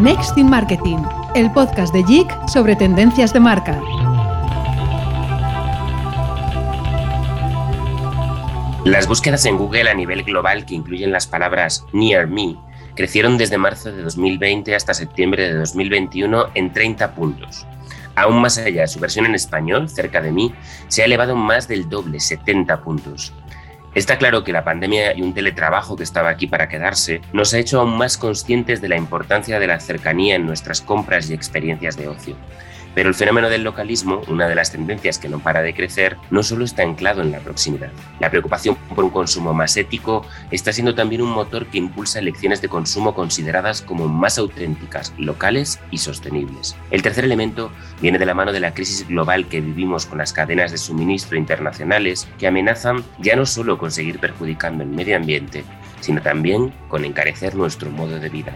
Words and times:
Next 0.00 0.36
in 0.36 0.50
Marketing, 0.50 0.98
el 1.34 1.52
podcast 1.52 1.94
de 1.94 2.02
JIC 2.02 2.48
sobre 2.48 2.74
tendencias 2.74 3.32
de 3.32 3.40
marca. 3.40 3.80
Las 8.84 9.06
búsquedas 9.06 9.46
en 9.46 9.58
Google 9.58 9.88
a 9.88 9.94
nivel 9.94 10.24
global 10.24 10.66
que 10.66 10.74
incluyen 10.74 11.12
las 11.12 11.28
palabras 11.28 11.86
Near 11.92 12.26
Me 12.26 12.56
crecieron 12.96 13.38
desde 13.38 13.58
marzo 13.58 13.92
de 13.92 14.02
2020 14.02 14.74
hasta 14.74 14.92
septiembre 14.92 15.44
de 15.44 15.58
2021 15.58 16.46
en 16.54 16.72
30 16.72 17.14
puntos. 17.14 17.66
Aún 18.14 18.40
más 18.40 18.58
allá, 18.58 18.86
su 18.86 19.00
versión 19.00 19.26
en 19.26 19.34
español, 19.34 19.88
cerca 19.88 20.20
de 20.20 20.32
mí, 20.32 20.54
se 20.88 21.02
ha 21.02 21.06
elevado 21.06 21.34
más 21.34 21.68
del 21.68 21.88
doble, 21.88 22.20
70 22.20 22.82
puntos. 22.82 23.32
Está 23.94 24.16
claro 24.16 24.42
que 24.42 24.52
la 24.52 24.64
pandemia 24.64 25.14
y 25.14 25.20
un 25.20 25.34
teletrabajo 25.34 25.96
que 25.96 26.02
estaba 26.02 26.30
aquí 26.30 26.46
para 26.46 26.68
quedarse 26.68 27.20
nos 27.32 27.52
ha 27.52 27.58
hecho 27.58 27.80
aún 27.80 27.98
más 27.98 28.16
conscientes 28.16 28.80
de 28.80 28.88
la 28.88 28.96
importancia 28.96 29.58
de 29.58 29.66
la 29.66 29.80
cercanía 29.80 30.36
en 30.36 30.46
nuestras 30.46 30.80
compras 30.80 31.28
y 31.28 31.34
experiencias 31.34 31.96
de 31.98 32.08
ocio. 32.08 32.36
Pero 32.94 33.08
el 33.08 33.14
fenómeno 33.14 33.48
del 33.48 33.64
localismo, 33.64 34.20
una 34.28 34.48
de 34.48 34.54
las 34.54 34.70
tendencias 34.70 35.18
que 35.18 35.28
no 35.28 35.38
para 35.38 35.62
de 35.62 35.74
crecer, 35.74 36.16
no 36.30 36.42
solo 36.42 36.64
está 36.64 36.82
anclado 36.82 37.22
en 37.22 37.32
la 37.32 37.40
proximidad. 37.40 37.90
La 38.20 38.30
preocupación 38.30 38.76
por 38.94 39.04
un 39.04 39.10
consumo 39.10 39.54
más 39.54 39.76
ético 39.76 40.26
está 40.50 40.72
siendo 40.72 40.94
también 40.94 41.22
un 41.22 41.30
motor 41.30 41.66
que 41.66 41.78
impulsa 41.78 42.18
elecciones 42.18 42.60
de 42.60 42.68
consumo 42.68 43.14
consideradas 43.14 43.82
como 43.82 44.08
más 44.08 44.38
auténticas, 44.38 45.14
locales 45.16 45.80
y 45.90 45.98
sostenibles. 45.98 46.76
El 46.90 47.02
tercer 47.02 47.24
elemento 47.24 47.70
viene 48.00 48.18
de 48.18 48.26
la 48.26 48.34
mano 48.34 48.52
de 48.52 48.60
la 48.60 48.74
crisis 48.74 49.06
global 49.08 49.48
que 49.48 49.60
vivimos 49.60 50.06
con 50.06 50.18
las 50.18 50.32
cadenas 50.32 50.70
de 50.70 50.78
suministro 50.78 51.38
internacionales 51.38 52.28
que 52.38 52.46
amenazan 52.46 53.04
ya 53.18 53.36
no 53.36 53.46
solo 53.46 53.78
con 53.78 53.90
seguir 53.90 54.18
perjudicando 54.18 54.82
el 54.82 54.90
medio 54.90 55.16
ambiente, 55.16 55.64
sino 56.00 56.20
también 56.20 56.72
con 56.88 57.04
encarecer 57.04 57.54
nuestro 57.54 57.90
modo 57.90 58.18
de 58.18 58.28
vida. 58.28 58.52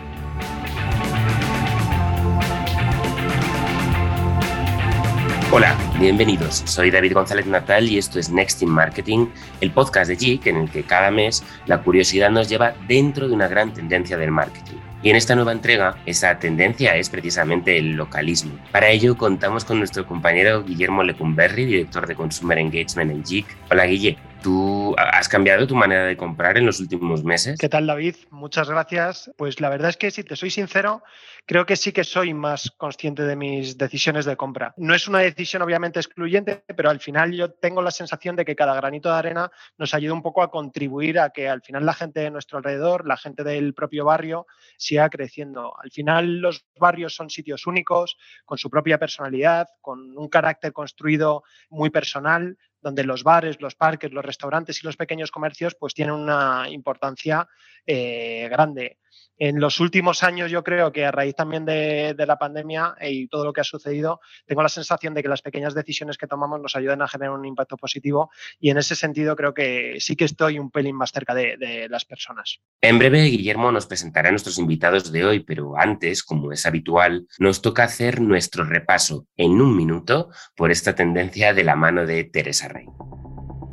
Hola, 5.57 5.75
bienvenidos. 5.99 6.65
Soy 6.67 6.91
David 6.91 7.15
González 7.15 7.47
Natal 7.47 7.89
y 7.89 7.97
esto 7.97 8.19
es 8.19 8.29
Next 8.29 8.61
in 8.61 8.69
Marketing, 8.69 9.29
el 9.63 9.71
podcast 9.71 10.11
de 10.11 10.17
JIC 10.17 10.49
en 10.49 10.57
el 10.57 10.71
que 10.71 10.83
cada 10.83 11.11
mes 11.11 11.43
la 11.65 11.81
curiosidad 11.81 12.29
nos 12.29 12.51
lleva 12.51 12.75
dentro 12.87 13.27
de 13.27 13.33
una 13.33 13.49
gran 13.49 13.73
tendencia 13.73 14.19
del 14.19 14.33
marketing. 14.33 14.77
Y 15.03 15.09
en 15.09 15.17
esta 15.17 15.35
nueva 15.35 15.53
entrega, 15.53 15.97
esa 16.05 16.39
tendencia 16.39 16.95
es 16.97 17.09
precisamente 17.09 17.79
el 17.79 17.93
localismo. 17.93 18.53
Para 18.71 18.91
ello, 18.91 19.17
contamos 19.17 19.65
con 19.65 19.79
nuestro 19.79 20.07
compañero 20.07 20.63
Guillermo 20.63 21.03
Lecumberri, 21.03 21.65
director 21.65 22.07
de 22.07 22.17
Consumer 22.17 22.59
Engagement 22.59 23.11
en 23.11 23.25
JIC. 23.25 23.47
Hola, 23.71 23.87
Guille. 23.87 24.19
¿Tú 24.47 24.95
has 24.97 25.29
cambiado 25.29 25.67
tu 25.67 25.75
manera 25.75 26.05
de 26.05 26.17
comprar 26.17 26.57
en 26.57 26.67
los 26.67 26.79
últimos 26.79 27.25
meses? 27.25 27.59
¿Qué 27.59 27.69
tal, 27.69 27.89
David? 27.89 28.15
Muchas 28.31 28.71
gracias. 28.71 29.29
Pues 29.37 29.61
la 29.61 29.69
verdad 29.69 29.89
es 29.89 29.97
que, 29.97 30.13
si 30.13 30.23
te 30.23 30.37
soy 30.37 30.51
sincero, 30.51 31.03
creo 31.47 31.67
que 31.67 31.75
sí 31.75 31.91
que 31.91 32.05
soy 32.05 32.33
más 32.33 32.71
consciente 32.77 33.25
de 33.25 33.35
mis 33.35 33.77
decisiones 33.77 34.25
de 34.25 34.37
compra. 34.37 34.73
No 34.77 34.95
es 34.95 35.09
una 35.09 35.19
decisión 35.19 35.63
obviamente 35.63 35.99
excluyente, 35.99 36.63
pero 36.77 36.91
al 36.91 37.01
final 37.01 37.33
yo 37.33 37.51
tengo 37.55 37.83
la 37.83 37.91
sensación 37.91 38.37
de 38.37 38.45
que 38.45 38.55
cada 38.55 38.77
granito 38.77 39.09
de 39.09 39.17
arena 39.17 39.51
nos 39.79 39.95
ayuda 39.95 40.13
un 40.15 40.23
poco 40.23 40.45
a 40.45 40.51
contribuir 40.53 41.19
a 41.19 41.31
que 41.31 41.49
al 41.49 41.63
final 41.63 41.85
la 41.85 41.95
gente 41.95 42.21
de 42.21 42.31
nuestro 42.31 42.59
alrededor, 42.59 43.05
la 43.05 43.17
gente 43.17 43.43
del 43.43 43.75
propio 43.75 44.05
barrio, 44.05 44.47
siga 44.77 45.11
creciendo. 45.11 45.75
Al 45.83 45.91
final 45.91 46.39
los 46.39 46.65
barrios 46.79 47.17
son 47.17 47.31
sitios 47.31 47.67
únicos, 47.67 48.17
con 48.45 48.59
su 48.59 48.71
propia 48.71 48.99
personalidad, 48.99 49.67
con 49.81 50.17
un 50.17 50.29
carácter 50.29 50.73
construido 50.73 51.43
muy 51.69 51.91
personal 51.91 52.57
donde 52.87 53.03
los 53.03 53.25
bares, 53.25 53.61
los 53.61 53.75
parques, 53.75 54.13
los 54.13 54.25
restaurantes 54.25 54.81
y 54.81 54.87
los 54.87 54.97
pequeños 54.97 55.33
comercios 55.33 55.75
pues 55.75 55.93
tienen 55.93 56.15
una 56.15 56.67
importancia 56.71 57.49
eh, 57.85 58.47
grande. 58.49 58.99
En 59.39 59.61
los 59.61 59.81
últimos 59.81 60.23
años 60.23 60.51
yo 60.51 60.65
creo 60.65 60.93
que 60.93 61.05
a 61.05 61.13
raíz 61.13 61.35
también 61.35 61.67
de, 61.67 62.15
la 62.27 62.39
pandemia 62.39 62.95
y 63.01 63.29
todo 63.29 63.45
lo 63.45 63.53
que 63.53 63.61
ha 63.61 63.65
sucedido, 63.65 64.21
tengo 64.47 64.63
la 64.63 64.69
sensación 64.69 65.15
de 65.15 65.23
que 65.23 65.29
las 65.29 65.43
pequeñas 65.43 65.75
decisiones 65.75 66.17
que 66.17 66.27
tomamos 66.27 66.61
nos 66.61 66.75
ayudan 66.75 67.03
a 67.03 67.09
generar 67.09 67.35
un 67.35 67.45
impacto 67.45 67.77
positivo 67.77 68.31
y 68.59 68.71
en 68.71 68.79
ese 68.79 68.97
sentido 68.97 69.37
creo 69.37 69.53
que 69.53 69.97
sí 70.01 70.17
que 70.17 70.25
estoy 70.25 70.59
un 70.59 70.71
pelín 70.71 70.97
más 70.97 71.13
cerca 71.13 71.35
de, 71.35 71.57
de 71.59 71.89
las 71.89 72.05
personas. 72.05 72.61
En 72.81 72.99
breve 72.99 73.25
Guillermo 73.25 73.71
nos 73.71 73.87
presentará 73.87 74.29
a 74.29 74.33
nuestros 74.33 74.59
invitados 74.59 75.13
de 75.13 75.25
hoy, 75.25 75.41
pero 75.41 75.77
antes, 75.77 76.23
como 76.23 76.53
es 76.53 76.65
habitual, 76.65 77.27
nos 77.39 77.61
toca 77.61 77.85
hacer 77.85 78.21
nuestro 78.21 78.65
repaso 78.65 79.27
en 79.37 79.61
un 79.61 79.77
minuto 79.77 80.31
por 80.57 80.71
esta 80.71 80.95
tendencia 80.95 81.53
de 81.53 81.65
la 81.65 81.77
mano 81.77 82.07
de 82.07 82.25
Teresa 82.25 82.69
Rey. 82.69 82.87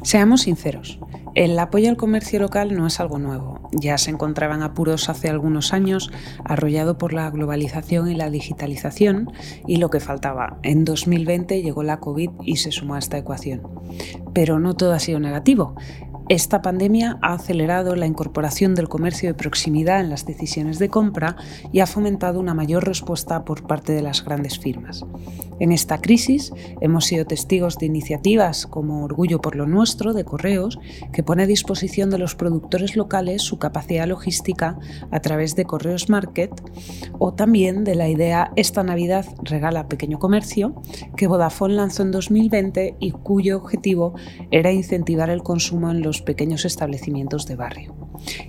Seamos 0.03 0.41
sinceros, 0.41 0.99
el 1.35 1.57
apoyo 1.57 1.89
al 1.89 1.97
comercio 1.97 2.39
local 2.39 2.75
no 2.75 2.85
es 2.85 2.99
algo 2.99 3.17
nuevo. 3.17 3.59
Ya 3.71 3.97
se 3.97 4.11
encontraban 4.11 4.61
apuros 4.61 5.09
hace 5.09 5.29
algunos 5.29 5.73
años, 5.73 6.11
arrollado 6.45 6.99
por 6.99 7.11
la 7.11 7.27
globalización 7.31 8.11
y 8.11 8.13
la 8.13 8.29
digitalización, 8.29 9.31
y 9.65 9.77
lo 9.77 9.89
que 9.89 9.99
faltaba. 9.99 10.59
En 10.61 10.85
2020 10.85 11.63
llegó 11.63 11.81
la 11.81 11.99
COVID 11.99 12.29
y 12.43 12.57
se 12.57 12.71
sumó 12.71 12.93
a 12.95 12.99
esta 12.99 13.17
ecuación. 13.17 13.63
Pero 14.33 14.59
no 14.59 14.75
todo 14.75 14.93
ha 14.93 14.99
sido 14.99 15.19
negativo. 15.19 15.75
Esta 16.29 16.61
pandemia 16.61 17.19
ha 17.21 17.33
acelerado 17.33 17.95
la 17.95 18.05
incorporación 18.05 18.75
del 18.75 18.87
comercio 18.87 19.27
de 19.29 19.33
proximidad 19.33 19.99
en 19.99 20.09
las 20.09 20.25
decisiones 20.25 20.79
de 20.79 20.87
compra 20.87 21.35
y 21.73 21.81
ha 21.81 21.85
fomentado 21.85 22.39
una 22.39 22.53
mayor 22.53 22.85
respuesta 22.85 23.43
por 23.43 23.67
parte 23.67 23.91
de 23.91 24.01
las 24.01 24.23
grandes 24.23 24.57
firmas. 24.57 25.05
En 25.59 25.73
esta 25.73 25.99
crisis 25.99 26.53
hemos 26.79 27.05
sido 27.05 27.25
testigos 27.25 27.77
de 27.77 27.87
iniciativas 27.87 28.67
como 28.67 29.03
Orgullo 29.03 29.41
por 29.41 29.55
lo 29.55 29.65
Nuestro 29.65 29.92
de 29.97 30.25
Correos, 30.25 30.79
que 31.11 31.23
pone 31.23 31.43
a 31.43 31.47
disposición 31.47 32.09
de 32.09 32.17
los 32.17 32.35
productores 32.35 32.95
locales 32.95 33.43
su 33.43 33.59
capacidad 33.59 34.07
logística 34.07 34.79
a 35.11 35.19
través 35.19 35.55
de 35.55 35.65
Correos 35.65 36.09
Market, 36.09 36.51
o 37.19 37.33
también 37.33 37.83
de 37.83 37.95
la 37.95 38.09
idea 38.09 38.51
Esta 38.55 38.83
Navidad 38.83 39.25
regala 39.43 39.87
pequeño 39.87 40.17
comercio, 40.17 40.81
que 41.15 41.27
Vodafone 41.27 41.75
lanzó 41.75 42.01
en 42.01 42.11
2020 42.11 42.97
y 42.99 43.11
cuyo 43.11 43.57
objetivo 43.57 44.15
era 44.49 44.71
incentivar 44.71 45.29
el 45.29 45.43
consumo 45.43 45.91
en 45.91 46.01
los 46.01 46.21
pequeños 46.21 46.65
establecimientos 46.65 47.45
de 47.45 47.55
barrio. 47.55 47.95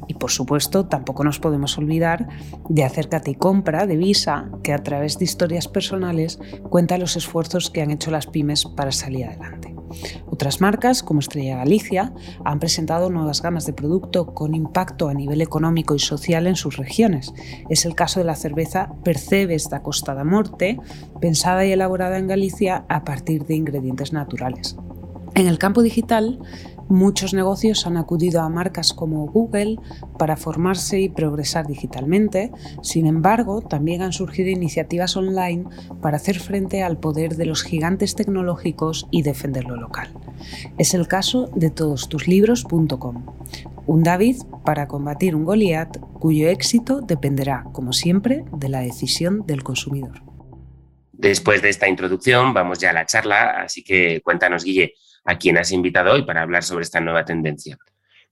Y 0.06 0.14
por 0.14 0.30
supuesto, 0.30 0.86
tampoco 0.86 1.24
nos 1.24 1.40
podemos 1.40 1.76
olvidar 1.78 2.28
de 2.68 2.84
Acércate 2.84 3.32
y 3.32 3.34
Compra 3.34 3.86
de 3.86 3.96
Visa, 3.96 4.50
que 4.62 4.72
a 4.72 4.82
través 4.82 5.18
de 5.18 5.24
historias 5.24 5.68
personales 5.68 6.38
cuenta 6.70 6.98
los 6.98 7.16
esfuerzos 7.16 7.70
que 7.70 7.82
han 7.82 7.90
hecho 7.90 8.10
las 8.10 8.26
pymes 8.26 8.64
para 8.64 8.92
salir 8.92 9.26
adelante. 9.26 9.73
Otras 10.26 10.60
marcas, 10.60 11.02
como 11.02 11.20
Estrella 11.20 11.56
Galicia, 11.56 12.12
han 12.44 12.58
presentado 12.58 13.10
nuevas 13.10 13.42
gamas 13.42 13.66
de 13.66 13.72
producto 13.72 14.34
con 14.34 14.54
impacto 14.54 15.08
a 15.08 15.14
nivel 15.14 15.40
económico 15.40 15.94
y 15.94 15.98
social 15.98 16.46
en 16.46 16.56
sus 16.56 16.76
regiones. 16.76 17.32
Es 17.68 17.84
el 17.84 17.94
caso 17.94 18.20
de 18.20 18.26
la 18.26 18.36
cerveza 18.36 18.92
Percebes 19.04 19.70
da 19.70 19.82
Costa 19.82 20.14
da 20.14 20.24
Morte, 20.24 20.78
pensada 21.20 21.64
y 21.64 21.72
elaborada 21.72 22.18
en 22.18 22.26
Galicia 22.26 22.84
a 22.88 23.04
partir 23.04 23.46
de 23.46 23.56
ingredientes 23.56 24.12
naturales. 24.12 24.76
En 25.34 25.48
el 25.48 25.58
campo 25.58 25.82
digital, 25.82 26.38
Muchos 26.88 27.32
negocios 27.32 27.86
han 27.86 27.96
acudido 27.96 28.42
a 28.42 28.48
marcas 28.48 28.92
como 28.92 29.26
Google 29.26 29.78
para 30.18 30.36
formarse 30.36 31.00
y 31.00 31.08
progresar 31.08 31.66
digitalmente, 31.66 32.50
sin 32.82 33.06
embargo, 33.06 33.62
también 33.62 34.02
han 34.02 34.12
surgido 34.12 34.50
iniciativas 34.50 35.16
online 35.16 35.64
para 36.02 36.16
hacer 36.16 36.38
frente 36.38 36.82
al 36.82 36.98
poder 36.98 37.36
de 37.36 37.46
los 37.46 37.62
gigantes 37.62 38.14
tecnológicos 38.14 39.08
y 39.10 39.22
defender 39.22 39.64
lo 39.64 39.76
local. 39.76 40.12
Es 40.78 40.94
el 40.94 41.08
caso 41.08 41.50
de 41.54 41.70
todostuslibros.com, 41.70 43.26
un 43.86 44.02
David 44.02 44.36
para 44.64 44.88
combatir 44.88 45.36
un 45.36 45.44
Goliat 45.44 45.98
cuyo 46.18 46.48
éxito 46.48 47.00
dependerá, 47.00 47.64
como 47.72 47.92
siempre, 47.92 48.44
de 48.52 48.68
la 48.68 48.80
decisión 48.80 49.46
del 49.46 49.62
consumidor. 49.62 50.22
Después 51.12 51.62
de 51.62 51.70
esta 51.70 51.88
introducción, 51.88 52.52
vamos 52.52 52.78
ya 52.78 52.90
a 52.90 52.92
la 52.92 53.06
charla, 53.06 53.62
así 53.62 53.82
que 53.82 54.20
cuéntanos, 54.22 54.64
Guille, 54.64 54.94
a 55.24 55.38
quién 55.38 55.58
has 55.58 55.72
invitado 55.72 56.12
hoy 56.12 56.22
para 56.22 56.42
hablar 56.42 56.62
sobre 56.62 56.84
esta 56.84 57.00
nueva 57.00 57.24
tendencia. 57.24 57.78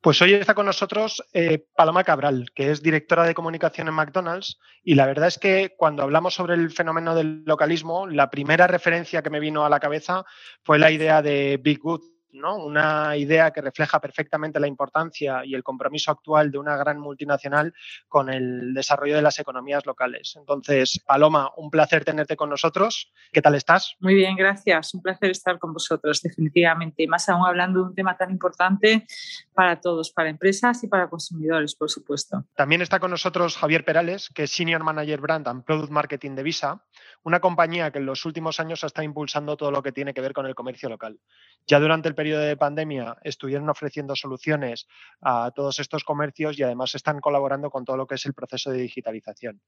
Pues 0.03 0.21
hoy 0.21 0.35
está 0.35 0.55
con 0.55 0.67
nosotros 0.67 1.23
eh, 1.33 1.65
Paloma 1.77 2.03
Cabral, 2.03 2.51
que 2.57 2.73
es 2.73 2.83
directora 2.83 3.23
de 3.23 3.35
comunicación 3.35 3.87
en 3.87 3.95
McDonald's. 3.95 4.59
Y 4.83 4.97
la 4.97 5.07
verdad 5.07 5.29
es 5.29 5.39
que 5.39 5.75
cuando 5.77 6.03
hablamos 6.03 6.35
sobre 6.35 6.55
el 6.55 6.73
fenómeno 6.73 7.15
del 7.15 7.45
localismo, 7.45 8.09
la 8.09 8.29
primera 8.29 8.67
referencia 8.67 9.23
que 9.23 9.31
me 9.31 9.39
vino 9.39 9.65
a 9.65 9.69
la 9.69 9.79
cabeza 9.79 10.25
fue 10.65 10.81
la 10.81 10.91
idea 10.91 11.23
de 11.23 11.61
Big 11.63 11.79
Good, 11.79 12.03
una 12.33 13.17
idea 13.17 13.51
que 13.51 13.61
refleja 13.61 14.01
perfectamente 14.01 14.61
la 14.61 14.67
importancia 14.67 15.45
y 15.45 15.55
el 15.55 15.63
compromiso 15.63 16.11
actual 16.11 16.51
de 16.51 16.59
una 16.59 16.77
gran 16.77 16.99
multinacional 16.99 17.75
con 18.09 18.33
el 18.33 18.75
desarrollo 18.75 19.17
de 19.17 19.23
las 19.23 19.39
economías 19.39 19.85
locales. 19.87 20.35
Entonces, 20.37 21.03
Paloma, 21.07 21.51
un 21.57 21.71
placer 21.71 22.05
tenerte 22.05 22.37
con 22.37 22.51
nosotros. 22.51 23.13
¿Qué 23.33 23.43
tal 23.43 23.55
estás? 23.55 23.97
Muy 24.01 24.15
bien, 24.15 24.37
gracias. 24.37 24.95
Un 24.95 25.03
placer 25.03 25.31
estar 25.31 25.59
con 25.59 25.73
vosotros, 25.73 26.23
definitivamente. 26.23 27.03
Y 27.03 27.07
más 27.07 27.29
aún 27.29 27.47
hablando 27.47 27.81
de 27.81 27.87
un 27.87 27.95
tema 27.95 28.17
tan 28.17 28.31
importante 28.31 29.07
para 29.55 29.81
todos, 29.81 30.11
para 30.11 30.31
empresas 30.31 30.83
y 30.85 30.89
para 30.89 31.09
consumidores, 31.09 31.75
por 31.75 31.91
supuesto. 31.91 32.45
También 32.57 32.83
está 32.83 32.99
con 33.01 33.11
nosotros 33.11 33.57
Javier 33.57 33.85
Perales, 33.85 34.31
que 34.35 34.45
es 34.45 34.51
Senior 34.51 34.83
Manager 34.83 35.21
Brand 35.21 35.49
and 35.49 35.65
Product 35.65 35.91
Marketing 35.91 36.35
de 36.35 36.43
Visa, 36.43 36.85
una 37.25 37.41
compañía 37.41 37.91
que 37.91 37.99
en 37.99 38.07
los 38.07 38.25
últimos 38.25 38.59
años 38.61 38.83
está 38.85 39.05
impulsando 39.05 39.57
todo 39.57 39.71
lo 39.71 39.83
que 39.83 39.93
tiene 39.93 40.15
que 40.15 40.21
ver 40.21 40.33
con 40.33 40.47
el 40.47 40.55
comercio 40.55 40.89
local. 40.89 41.21
Ya 41.67 41.79
durante 41.79 42.09
el 42.09 42.15
periodo 42.15 42.43
de 42.43 42.57
pandemia 42.57 43.17
estuvieron 43.23 43.69
ofreciendo 43.71 44.17
soluciones 44.17 44.89
a 45.21 45.51
todos 45.55 45.79
estos 45.79 46.05
comercios 46.05 46.59
y 46.59 46.63
además 46.63 46.95
están 46.95 47.21
colaborando 47.21 47.71
con 47.71 47.85
todo 47.85 47.97
lo 47.97 48.07
que 48.07 48.17
es 48.17 48.27
el 48.27 48.35
proceso 48.35 48.71
de 48.71 48.79
digitalización. 48.79 49.61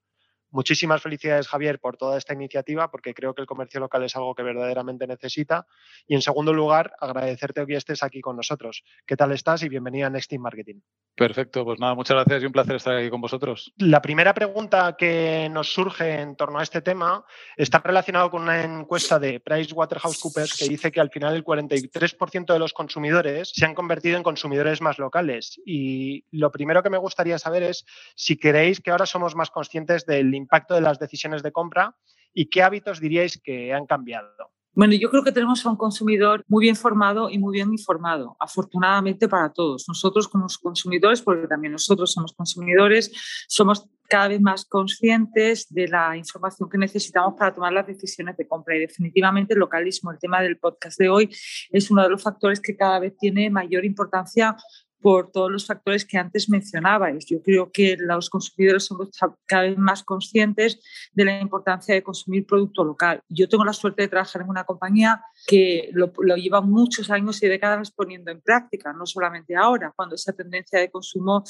Muchísimas 0.55 1.03
felicidades, 1.03 1.49
Javier, 1.49 1.81
por 1.81 1.97
toda 1.97 2.17
esta 2.17 2.33
iniciativa, 2.33 2.89
porque 2.89 3.13
creo 3.13 3.35
que 3.35 3.41
el 3.41 3.47
comercio 3.49 3.81
local 3.81 4.05
es 4.05 4.15
algo 4.15 4.37
que 4.37 4.45
verdaderamente 4.45 5.05
necesita. 5.05 5.67
Y 6.07 6.15
en 6.15 6.23
segundo 6.23 6.53
lugar, 6.53 6.93
agradecerte 7.01 7.67
que 7.67 7.75
estés 7.75 8.05
aquí 8.05 8.21
con 8.21 8.37
nosotros. 8.37 8.85
¿Qué 9.05 9.17
tal 9.17 9.33
estás? 9.33 9.65
Y 9.65 9.69
bienvenida 9.69 10.07
a 10.07 10.11
Next 10.11 10.31
Team 10.31 10.43
Marketing. 10.43 10.77
Perfecto, 11.17 11.65
pues 11.65 11.81
nada, 11.81 11.97
muchas 11.97 12.15
gracias 12.15 12.45
y 12.45 12.47
un 12.47 12.53
placer 12.53 12.77
estar 12.77 12.97
aquí 12.97 13.11
con 13.11 13.21
vosotros. 13.21 13.73
La 13.79 14.01
primera 14.01 14.33
pregunta 14.33 14.95
que 14.97 15.49
nos 15.51 15.73
surge 15.73 16.21
en 16.21 16.37
torno 16.37 16.61
a 16.61 16.63
este 16.63 16.83
tema 16.83 17.25
está 17.57 17.79
relacionado 17.79 18.31
con 18.31 18.43
una 18.43 18.63
encuesta 18.63 19.19
de 19.19 19.41
PricewaterhouseCoopers 19.41 20.57
que 20.57 20.69
dice 20.69 20.93
que 20.93 21.01
al 21.01 21.11
final 21.11 21.35
el 21.35 21.45
43% 21.45 22.53
de 22.53 22.59
los 22.61 22.73
consumidores 22.73 23.51
se 23.53 23.65
han 23.65 23.75
convertido 23.75 24.17
en 24.17 24.23
consumidores 24.23 24.81
más 24.81 25.01
locales. 25.01 25.61
Y 25.67 26.25
lo 26.31 26.53
primero 26.53 26.85
que 26.85 26.91
me 26.91 26.99
gustaría 26.99 27.41
saber 27.41 27.65
es 27.65 27.85
si 28.15 28.37
queréis 28.37 28.81
que 28.81 28.93
ahora 28.93 29.07
somos 29.07 29.35
más 29.35 29.51
conscientes 29.51 30.07
del 30.07 30.44
impacto 30.45 30.75
de 30.75 30.81
las 30.81 30.99
decisiones 30.99 31.43
de 31.43 31.53
compra 31.53 31.97
y 32.33 32.47
qué 32.47 32.63
hábitos 32.63 33.01
diríais 33.01 33.41
que 33.43 33.73
han 33.73 33.87
cambiado. 33.87 34.29
Bueno, 34.77 34.95
yo 34.95 35.09
creo 35.09 35.23
que 35.23 35.31
tenemos 35.31 35.65
a 35.65 35.71
un 35.71 35.77
consumidor 35.77 36.45
muy 36.49 36.65
bien 36.65 36.75
formado 36.75 37.31
y 37.31 37.39
muy 37.39 37.53
bien 37.53 37.71
informado, 37.71 38.37
afortunadamente 38.41 39.29
para 39.29 39.53
todos. 39.53 39.85
Nosotros 39.87 40.27
como 40.27 40.49
consumidores, 40.61 41.23
porque 41.23 41.47
también 41.47 41.73
nosotros 41.73 42.13
somos 42.13 42.33
consumidores, 42.33 43.13
somos 43.47 43.89
cada 44.09 44.29
vez 44.29 44.41
más 44.41 44.65
conscientes 44.65 45.67
de 45.71 45.87
la 45.87 46.17
información 46.17 46.69
que 46.69 46.77
necesitamos 46.77 47.35
para 47.39 47.55
tomar 47.55 47.73
las 47.73 47.87
decisiones 47.87 48.37
de 48.37 48.49
compra. 48.49 48.77
Y 48.77 48.81
definitivamente 48.81 49.55
el 49.55 49.61
localismo, 49.61 50.11
el 50.11 50.19
tema 50.19 50.43
del 50.43 50.59
podcast 50.59 50.99
de 50.99 51.09
hoy, 51.09 51.31
es 51.71 51.91
uno 51.93 52.03
de 52.03 52.11
los 52.11 52.23
factores 52.23 52.61
que 52.61 52.77
cada 52.77 52.99
vez 52.99 53.17
tiene 53.17 53.51
mayor 53.51 53.85
importancia 53.85 54.57
por 55.05 55.31
todos 55.31 55.53
los 55.53 55.67
factores 55.67 56.03
que 56.07 56.17
antes 56.17 56.49
mencionabais. 56.49 57.27
Yo 57.27 57.43
creo 57.43 57.71
que 57.71 57.95
los 57.99 58.31
consumidores 58.31 58.87
somos 58.87 59.11
cada 59.45 59.65
vez 59.65 59.77
más 59.77 60.03
conscientes 60.03 60.81
de 61.13 61.27
la 61.27 61.43
importancia 61.43 61.95
de 61.95 62.03
consumir 62.03 62.47
producto 62.47 62.83
local. 62.83 63.21
Yo 63.29 63.47
tengo 63.47 63.67
la 63.67 63.75
suerte 63.75 64.01
de 64.01 64.09
trabajar 64.09 64.41
en 64.41 64.49
una 64.49 64.65
compañía 64.65 65.23
que 65.47 65.91
lo, 65.93 66.11
lleva 66.37 66.63
muchos 66.63 67.11
años 67.11 67.43
y 67.43 67.49
décadas 67.49 67.91
poniendo 67.91 68.31
en 68.31 68.41
práctica, 68.41 68.95
no 68.95 69.05
solamente 69.05 69.55
ahora, 69.55 69.93
cuando 69.95 70.15
esa 70.15 70.33
tendencia 70.33 70.81
de 70.81 70.91
consumo 70.91 71.45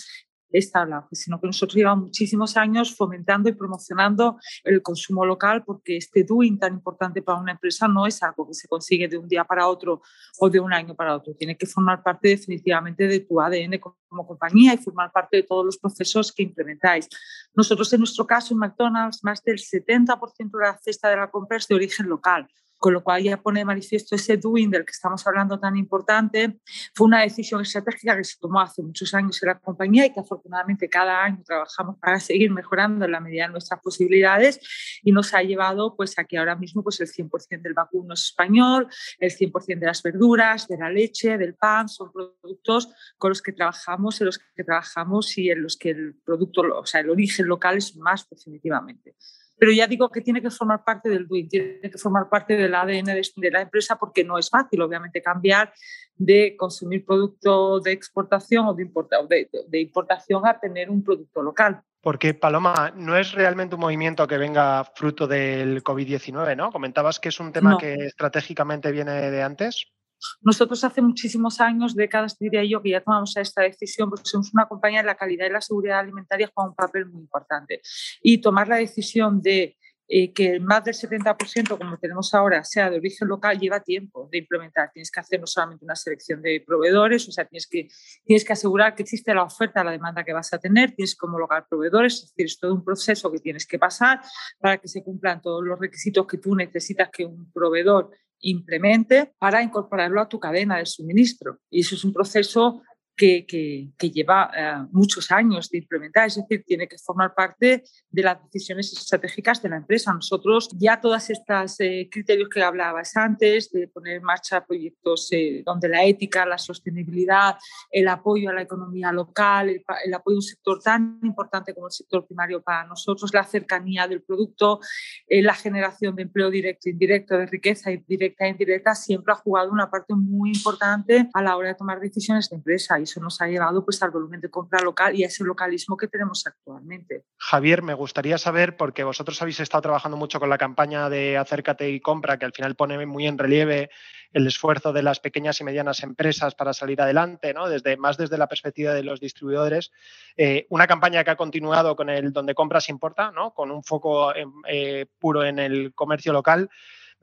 esta 0.54 1.08
sino 1.12 1.40
que 1.40 1.46
nosotros 1.46 1.74
llevamos 1.74 2.04
muchísimos 2.04 2.56
años 2.56 2.94
fomentando 2.94 3.48
y 3.48 3.52
promocionando 3.52 4.38
el 4.62 4.82
consumo 4.82 5.24
local 5.24 5.64
porque 5.64 5.96
este 5.96 6.22
doing 6.22 6.58
tan 6.58 6.74
importante 6.74 7.22
para 7.22 7.40
una 7.40 7.52
empresa 7.52 7.88
no 7.88 8.06
es 8.06 8.22
algo 8.22 8.46
que 8.46 8.54
se 8.54 8.68
consigue 8.68 9.08
de 9.08 9.18
un 9.18 9.28
día 9.28 9.44
para 9.44 9.66
otro 9.66 10.02
o 10.38 10.48
de 10.48 10.60
un 10.60 10.72
año 10.72 10.94
para 10.94 11.16
otro. 11.16 11.34
Tiene 11.34 11.56
que 11.56 11.66
formar 11.66 12.02
parte 12.02 12.28
definitivamente 12.28 13.08
de 13.08 13.20
tu 13.20 13.40
ADN 13.40 13.80
como 14.08 14.26
compañía 14.26 14.74
y 14.74 14.78
formar 14.78 15.10
parte 15.10 15.38
de 15.38 15.42
todos 15.42 15.64
los 15.64 15.78
procesos 15.78 16.32
que 16.32 16.44
implementáis. 16.44 17.08
Nosotros 17.54 17.92
en 17.92 18.00
nuestro 18.00 18.26
caso 18.26 18.54
en 18.54 18.60
McDonald's 18.60 19.24
más 19.24 19.42
del 19.42 19.58
70% 19.58 20.50
de 20.50 20.64
la 20.64 20.78
cesta 20.78 21.08
de 21.08 21.16
la 21.16 21.30
compra 21.30 21.56
es 21.56 21.66
de 21.66 21.74
origen 21.74 22.08
local 22.08 22.48
con 22.84 22.92
lo 22.92 23.02
cual 23.02 23.22
ya 23.22 23.40
pone 23.40 23.60
de 23.60 23.64
manifiesto 23.64 24.14
ese 24.14 24.36
doing 24.36 24.70
del 24.70 24.84
que 24.84 24.90
estamos 24.90 25.26
hablando 25.26 25.58
tan 25.58 25.74
importante. 25.74 26.58
Fue 26.94 27.06
una 27.06 27.22
decisión 27.22 27.62
estratégica 27.62 28.14
que 28.14 28.24
se 28.24 28.38
tomó 28.38 28.60
hace 28.60 28.82
muchos 28.82 29.14
años 29.14 29.42
en 29.42 29.46
la 29.46 29.58
compañía 29.58 30.04
y 30.04 30.12
que 30.12 30.20
afortunadamente 30.20 30.86
cada 30.90 31.24
año 31.24 31.42
trabajamos 31.46 31.96
para 31.98 32.20
seguir 32.20 32.50
mejorando 32.50 33.06
en 33.06 33.12
la 33.12 33.20
medida 33.20 33.46
de 33.46 33.52
nuestras 33.52 33.80
posibilidades 33.80 34.60
y 35.02 35.12
nos 35.12 35.32
ha 35.32 35.42
llevado 35.42 35.96
pues 35.96 36.18
a 36.18 36.24
que 36.24 36.36
ahora 36.36 36.56
mismo 36.56 36.82
pues 36.82 37.00
el 37.00 37.08
100% 37.08 37.62
del 37.62 37.72
vacuno 37.72 38.12
es 38.12 38.24
español, 38.24 38.86
el 39.18 39.30
100% 39.30 39.78
de 39.78 39.86
las 39.86 40.02
verduras, 40.02 40.68
de 40.68 40.76
la 40.76 40.90
leche, 40.90 41.38
del 41.38 41.54
pan, 41.54 41.88
son 41.88 42.12
productos 42.12 42.92
con 43.16 43.30
los 43.30 43.40
que 43.40 43.52
trabajamos, 43.52 44.20
en 44.20 44.26
los 44.26 44.38
que 44.38 44.62
trabajamos 44.62 45.38
y 45.38 45.48
en 45.48 45.62
los 45.62 45.78
que 45.78 45.88
el 45.88 46.16
producto, 46.22 46.60
o 46.60 46.84
sea, 46.84 47.00
el 47.00 47.08
origen 47.08 47.46
local 47.46 47.78
es 47.78 47.96
más 47.96 48.28
definitivamente 48.28 49.16
pero 49.58 49.72
ya 49.72 49.86
digo 49.86 50.10
que 50.10 50.20
tiene 50.20 50.42
que 50.42 50.50
formar 50.50 50.84
parte 50.84 51.08
del 51.08 51.26
doing, 51.26 51.48
tiene 51.48 51.80
que 51.80 51.98
formar 51.98 52.28
parte 52.28 52.56
del 52.56 52.74
ADN 52.74 53.06
de, 53.36 53.50
la 53.50 53.60
empresa 53.60 53.96
porque 53.96 54.24
no 54.24 54.38
es 54.38 54.50
fácil, 54.50 54.82
obviamente, 54.82 55.22
cambiar 55.22 55.72
de 56.16 56.56
consumir 56.56 57.04
producto 57.04 57.80
de 57.80 57.92
exportación 57.92 58.66
o 58.66 58.74
de, 58.74 59.48
de, 59.68 59.80
importación 59.80 60.46
a 60.46 60.58
tener 60.58 60.90
un 60.90 61.02
producto 61.02 61.42
local. 61.42 61.82
Porque, 62.00 62.34
Paloma, 62.34 62.92
no 62.96 63.16
es 63.16 63.32
realmente 63.32 63.76
un 63.76 63.80
movimiento 63.80 64.26
que 64.26 64.38
venga 64.38 64.84
fruto 64.94 65.26
del 65.26 65.82
COVID-19, 65.82 66.56
¿no? 66.56 66.70
Comentabas 66.70 67.18
que 67.18 67.30
es 67.30 67.40
un 67.40 67.52
tema 67.52 67.78
que 67.78 67.94
estratégicamente 67.94 68.92
viene 68.92 69.30
de 69.30 69.42
antes. 69.42 69.93
Nosotros 70.42 70.82
hace 70.84 71.02
muchísimos 71.02 71.60
años, 71.60 71.94
décadas 71.94 72.38
diría 72.38 72.64
yo, 72.64 72.82
que 72.82 72.90
ya 72.90 73.00
tomamos 73.00 73.36
esta 73.36 73.62
decisión 73.62 74.10
porque 74.10 74.28
somos 74.28 74.52
una 74.52 74.66
compañía 74.66 75.00
de 75.00 75.06
la 75.06 75.16
calidad 75.16 75.46
y 75.46 75.50
la 75.50 75.60
seguridad 75.60 76.00
alimentaria 76.00 76.50
juega 76.54 76.70
un 76.70 76.76
papel 76.76 77.06
muy 77.06 77.22
importante. 77.22 77.80
Y 78.22 78.38
tomar 78.38 78.68
la 78.68 78.76
decisión 78.76 79.40
de 79.40 79.76
eh, 80.06 80.34
que 80.34 80.60
más 80.60 80.84
del 80.84 80.94
70%, 80.94 81.78
como 81.78 81.96
tenemos 81.96 82.34
ahora, 82.34 82.62
sea 82.62 82.90
de 82.90 82.98
origen 82.98 83.26
local, 83.26 83.58
lleva 83.58 83.80
tiempo 83.80 84.28
de 84.30 84.38
implementar. 84.38 84.90
Tienes 84.92 85.10
que 85.10 85.20
hacer 85.20 85.40
no 85.40 85.46
solamente 85.46 85.84
una 85.84 85.96
selección 85.96 86.42
de 86.42 86.62
proveedores, 86.66 87.26
o 87.26 87.32
sea, 87.32 87.46
tienes 87.46 87.66
que, 87.66 87.88
tienes 88.22 88.44
que 88.44 88.52
asegurar 88.52 88.94
que 88.94 89.02
existe 89.02 89.34
la 89.34 89.44
oferta, 89.44 89.82
la 89.82 89.92
demanda 89.92 90.22
que 90.22 90.34
vas 90.34 90.52
a 90.52 90.58
tener, 90.58 90.92
tienes 90.92 91.16
que 91.16 91.24
homologar 91.24 91.66
proveedores, 91.68 92.14
es 92.16 92.28
decir, 92.28 92.46
es 92.46 92.58
todo 92.58 92.74
un 92.74 92.84
proceso 92.84 93.32
que 93.32 93.38
tienes 93.38 93.66
que 93.66 93.78
pasar 93.78 94.20
para 94.58 94.76
que 94.76 94.88
se 94.88 95.02
cumplan 95.02 95.40
todos 95.40 95.64
los 95.64 95.78
requisitos 95.78 96.26
que 96.26 96.36
tú 96.36 96.54
necesitas 96.54 97.08
que 97.10 97.24
un 97.24 97.50
proveedor 97.50 98.10
implemente 98.40 99.34
para 99.38 99.62
incorporarlo 99.62 100.20
a 100.20 100.28
tu 100.28 100.38
cadena 100.38 100.78
de 100.78 100.86
suministro. 100.86 101.58
Y 101.70 101.80
eso 101.80 101.94
es 101.94 102.04
un 102.04 102.12
proceso 102.12 102.82
que, 103.16 103.46
que, 103.46 104.10
lleva 104.10 104.50
eh, 104.56 104.86
muchos 104.90 105.30
años 105.30 105.70
de 105.70 105.78
implementar, 105.78 106.26
es 106.26 106.36
decir, 106.36 106.64
tiene 106.66 106.88
que 106.88 106.98
formar 106.98 107.34
parte 107.34 107.84
de 108.10 108.22
las 108.22 108.42
decisiones 108.44 108.92
estratégicas 108.92 109.62
de 109.62 109.68
la 109.68 109.76
empresa. 109.76 110.12
Nosotros 110.12 110.68
ya 110.76 111.00
todas 111.00 111.30
estas 111.30 111.78
eh, 111.80 112.08
criterios 112.10 112.48
que 112.48 112.62
hablabas 112.62 113.16
antes, 113.16 113.70
de 113.70 113.88
poner 113.88 114.16
en 114.16 114.22
marcha 114.24 114.64
proyectos 114.64 115.28
eh, 115.32 115.62
donde 115.64 115.88
la 115.88 116.04
ética, 116.04 116.44
la 116.44 116.58
sostenibilidad, 116.58 117.56
el 117.90 118.08
apoyo 118.08 118.50
a 118.50 118.52
la 118.52 118.62
economía 118.62 119.12
local, 119.12 119.70
el, 119.70 119.84
el, 120.04 120.14
apoyo 120.14 120.36
a 120.36 120.38
un 120.38 120.42
sector 120.42 120.80
tan 120.82 121.20
importante 121.22 121.74
como 121.74 121.86
el 121.86 121.92
sector 121.92 122.26
primario 122.26 122.62
para 122.62 122.84
nosotros, 122.84 123.32
la 123.32 123.44
cercanía 123.44 124.08
del 124.08 124.22
producto, 124.22 124.80
la 125.28 125.54
generación 125.54 126.16
de 126.16 126.22
empleo 126.22 126.50
directo 126.50 126.88
e 126.88 126.92
indirecto, 126.92 127.36
de 127.36 127.46
riqueza 127.46 127.90
directa 128.06 128.44
e 128.44 128.48
indirecta, 128.50 128.94
siempre 128.94 129.32
ha 129.32 129.36
jugado 129.36 129.70
una 129.70 129.90
parte 129.90 130.14
muy 130.14 130.50
importante 130.50 131.28
a 131.32 131.42
la 131.42 131.56
hora 131.56 131.68
de 131.68 131.74
tomar 131.74 132.00
decisiones 132.00 132.48
de 132.48 132.56
empresa 132.56 132.98
eso 133.04 133.20
nos 133.20 133.40
ha 133.40 133.46
llevado 133.46 133.84
pues, 133.84 134.02
al 134.02 134.10
volumen 134.10 134.40
de 134.40 134.50
compra 134.50 134.80
local 134.80 135.14
y 135.14 135.24
a 135.24 135.28
ese 135.28 135.44
localismo 135.44 135.96
que 135.96 136.08
tenemos 136.08 136.46
actualmente. 136.46 137.24
Javier, 137.36 137.82
me 137.82 137.94
gustaría 137.94 138.36
saber, 138.36 138.76
porque 138.76 139.04
vosotros 139.04 139.40
habéis 139.40 139.60
estado 139.60 139.82
trabajando 139.82 140.16
mucho 140.16 140.40
con 140.40 140.50
la 140.50 140.58
campaña 140.58 141.08
de 141.08 141.38
Acércate 141.38 141.90
y 141.90 142.00
Compra, 142.00 142.38
que 142.38 142.44
al 142.44 142.52
final 142.52 142.74
pone 142.74 143.04
muy 143.06 143.26
en 143.26 143.38
relieve 143.38 143.90
el 144.32 144.46
esfuerzo 144.46 144.92
de 144.92 145.02
las 145.02 145.20
pequeñas 145.20 145.60
y 145.60 145.64
medianas 145.64 146.02
empresas 146.02 146.54
para 146.54 146.72
salir 146.72 147.00
adelante, 147.00 147.54
¿no? 147.54 147.68
desde, 147.68 147.96
más 147.96 148.16
desde 148.16 148.36
la 148.36 148.48
perspectiva 148.48 148.92
de 148.92 149.04
los 149.04 149.20
distribuidores. 149.20 149.92
Eh, 150.36 150.66
una 150.70 150.86
campaña 150.86 151.22
que 151.22 151.30
ha 151.30 151.36
continuado 151.36 151.94
con 151.94 152.10
el 152.10 152.32
donde 152.32 152.54
compras 152.54 152.88
importa, 152.88 153.30
¿no? 153.30 153.54
con 153.54 153.70
un 153.70 153.84
foco 153.84 154.32
eh, 154.34 155.06
puro 155.18 155.44
en 155.44 155.60
el 155.60 155.94
comercio 155.94 156.32
local. 156.32 156.68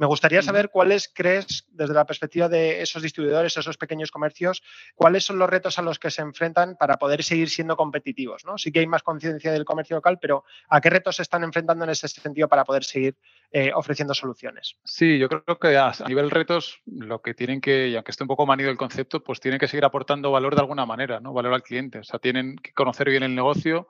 Me 0.01 0.07
gustaría 0.07 0.41
saber 0.41 0.71
cuáles 0.71 1.11
crees, 1.13 1.67
desde 1.69 1.93
la 1.93 2.07
perspectiva 2.07 2.49
de 2.49 2.81
esos 2.81 3.03
distribuidores, 3.03 3.55
esos 3.55 3.77
pequeños 3.77 4.09
comercios, 4.09 4.63
cuáles 4.95 5.23
son 5.23 5.37
los 5.37 5.47
retos 5.47 5.77
a 5.77 5.83
los 5.83 5.99
que 5.99 6.09
se 6.09 6.23
enfrentan 6.23 6.75
para 6.75 6.97
poder 6.97 7.21
seguir 7.21 7.51
siendo 7.51 7.77
competitivos. 7.77 8.43
¿no? 8.43 8.57
Sí 8.57 8.71
que 8.71 8.79
hay 8.79 8.87
más 8.87 9.03
conciencia 9.03 9.51
del 9.51 9.63
comercio 9.63 9.97
local, 9.97 10.17
pero 10.19 10.43
¿a 10.69 10.81
qué 10.81 10.89
retos 10.89 11.17
se 11.17 11.21
están 11.21 11.43
enfrentando 11.43 11.83
en 11.83 11.91
ese 11.91 12.07
sentido 12.07 12.47
para 12.47 12.65
poder 12.65 12.83
seguir 12.83 13.15
eh, 13.51 13.73
ofreciendo 13.75 14.15
soluciones? 14.15 14.75
Sí, 14.83 15.19
yo 15.19 15.29
creo 15.29 15.59
que 15.59 15.77
a, 15.77 15.93
nivel 16.07 16.31
retos, 16.31 16.81
lo 16.87 17.21
que 17.21 17.35
tienen 17.35 17.61
que, 17.61 17.89
y 17.89 17.95
aunque 17.95 18.09
esté 18.09 18.23
un 18.23 18.29
poco 18.29 18.47
manido 18.47 18.71
el 18.71 18.77
concepto, 18.77 19.23
pues 19.23 19.39
tienen 19.39 19.59
que 19.59 19.67
seguir 19.67 19.85
aportando 19.85 20.31
valor 20.31 20.55
de 20.55 20.61
alguna 20.61 20.87
manera, 20.87 21.19
¿no? 21.19 21.31
valor 21.31 21.53
al 21.53 21.61
cliente. 21.61 21.99
O 21.99 22.03
sea, 22.03 22.17
tienen 22.17 22.55
que 22.55 22.73
conocer 22.73 23.07
bien 23.07 23.21
el 23.21 23.35
negocio, 23.35 23.87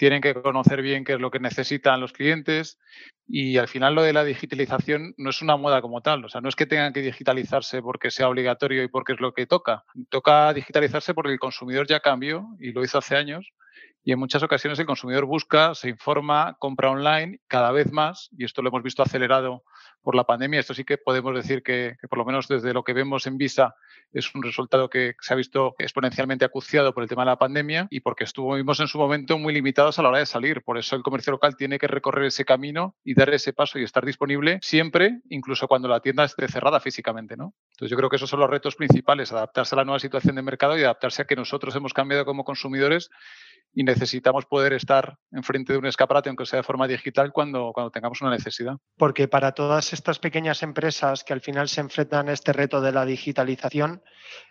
tienen 0.00 0.22
que 0.22 0.32
conocer 0.32 0.80
bien 0.80 1.04
qué 1.04 1.12
es 1.12 1.20
lo 1.20 1.30
que 1.30 1.40
necesitan 1.40 2.00
los 2.00 2.14
clientes 2.14 2.78
y 3.28 3.58
al 3.58 3.68
final 3.68 3.94
lo 3.94 4.02
de 4.02 4.14
la 4.14 4.24
digitalización 4.24 5.12
no 5.18 5.28
es 5.28 5.42
una 5.42 5.58
moda 5.58 5.82
como 5.82 6.00
tal, 6.00 6.24
o 6.24 6.30
sea, 6.30 6.40
no 6.40 6.48
es 6.48 6.56
que 6.56 6.64
tengan 6.64 6.94
que 6.94 7.02
digitalizarse 7.02 7.82
porque 7.82 8.10
sea 8.10 8.30
obligatorio 8.30 8.82
y 8.82 8.88
porque 8.88 9.12
es 9.12 9.20
lo 9.20 9.34
que 9.34 9.46
toca. 9.46 9.84
Toca 10.08 10.54
digitalizarse 10.54 11.12
porque 11.12 11.32
el 11.32 11.38
consumidor 11.38 11.86
ya 11.86 12.00
cambió 12.00 12.46
y 12.58 12.72
lo 12.72 12.82
hizo 12.82 12.96
hace 12.96 13.14
años 13.14 13.52
y 14.02 14.12
en 14.12 14.18
muchas 14.18 14.42
ocasiones 14.42 14.78
el 14.78 14.86
consumidor 14.86 15.26
busca, 15.26 15.74
se 15.74 15.90
informa, 15.90 16.56
compra 16.58 16.90
online 16.90 17.40
cada 17.46 17.70
vez 17.70 17.92
más 17.92 18.30
y 18.36 18.44
esto 18.44 18.62
lo 18.62 18.68
hemos 18.68 18.82
visto 18.82 19.02
acelerado 19.02 19.62
por 20.02 20.14
la 20.14 20.24
pandemia. 20.24 20.60
Esto 20.60 20.72
sí 20.72 20.84
que 20.84 20.96
podemos 20.96 21.34
decir 21.34 21.62
que, 21.62 21.96
por 22.08 22.18
lo 22.18 22.24
menos 22.24 22.48
desde 22.48 22.72
lo 22.72 22.82
que 22.82 22.94
vemos 22.94 23.26
en 23.26 23.36
Visa 23.36 23.74
es 24.12 24.34
un 24.34 24.42
resultado 24.42 24.88
que 24.88 25.14
se 25.20 25.34
ha 25.34 25.36
visto 25.36 25.74
exponencialmente 25.78 26.44
acuciado 26.44 26.94
por 26.94 27.02
el 27.02 27.08
tema 27.08 27.22
de 27.22 27.26
la 27.26 27.38
pandemia 27.38 27.86
y 27.90 28.00
porque 28.00 28.24
estuvimos 28.24 28.80
en 28.80 28.88
su 28.88 28.98
momento 28.98 29.38
muy 29.38 29.52
limitados 29.52 29.98
a 29.98 30.02
la 30.02 30.08
hora 30.08 30.18
de 30.18 30.26
salir. 30.26 30.62
Por 30.62 30.78
eso 30.78 30.96
el 30.96 31.02
comercio 31.02 31.32
local 31.32 31.56
tiene 31.56 31.78
que 31.78 31.86
recorrer 31.86 32.24
ese 32.24 32.44
camino 32.44 32.96
y 33.04 33.14
dar 33.14 33.32
ese 33.32 33.52
paso 33.52 33.78
y 33.78 33.84
estar 33.84 34.04
disponible 34.04 34.58
siempre, 34.62 35.20
incluso 35.28 35.68
cuando 35.68 35.88
la 35.88 36.00
tienda 36.00 36.24
esté 36.24 36.48
cerrada 36.48 36.80
físicamente. 36.80 37.36
¿no? 37.36 37.54
Entonces 37.72 37.90
yo 37.90 37.96
creo 37.96 38.08
que 38.08 38.16
esos 38.16 38.30
son 38.30 38.40
los 38.40 38.50
retos 38.50 38.76
principales, 38.76 39.30
adaptarse 39.30 39.74
a 39.74 39.78
la 39.78 39.84
nueva 39.84 40.00
situación 40.00 40.36
de 40.36 40.42
mercado 40.42 40.78
y 40.78 40.82
adaptarse 40.82 41.22
a 41.22 41.24
que 41.26 41.36
nosotros 41.36 41.76
hemos 41.76 41.92
cambiado 41.92 42.24
como 42.24 42.44
consumidores 42.44 43.10
y 43.72 43.84
necesitamos 43.84 44.46
poder 44.46 44.72
estar 44.72 45.16
enfrente 45.30 45.72
de 45.72 45.78
un 45.78 45.86
escaparate, 45.86 46.28
aunque 46.28 46.46
sea 46.46 46.58
de 46.58 46.62
forma 46.62 46.88
digital, 46.88 47.32
cuando, 47.32 47.72
cuando 47.72 47.90
tengamos 47.90 48.20
una 48.20 48.30
necesidad. 48.30 48.76
Porque 48.96 49.28
para 49.28 49.52
todas 49.52 49.92
estas 49.92 50.18
pequeñas 50.18 50.62
empresas 50.62 51.24
que 51.24 51.32
al 51.32 51.40
final 51.40 51.68
se 51.68 51.80
enfrentan 51.80 52.28
a 52.28 52.32
este 52.32 52.52
reto 52.52 52.80
de 52.80 52.92
la 52.92 53.04
digitalización, 53.04 54.02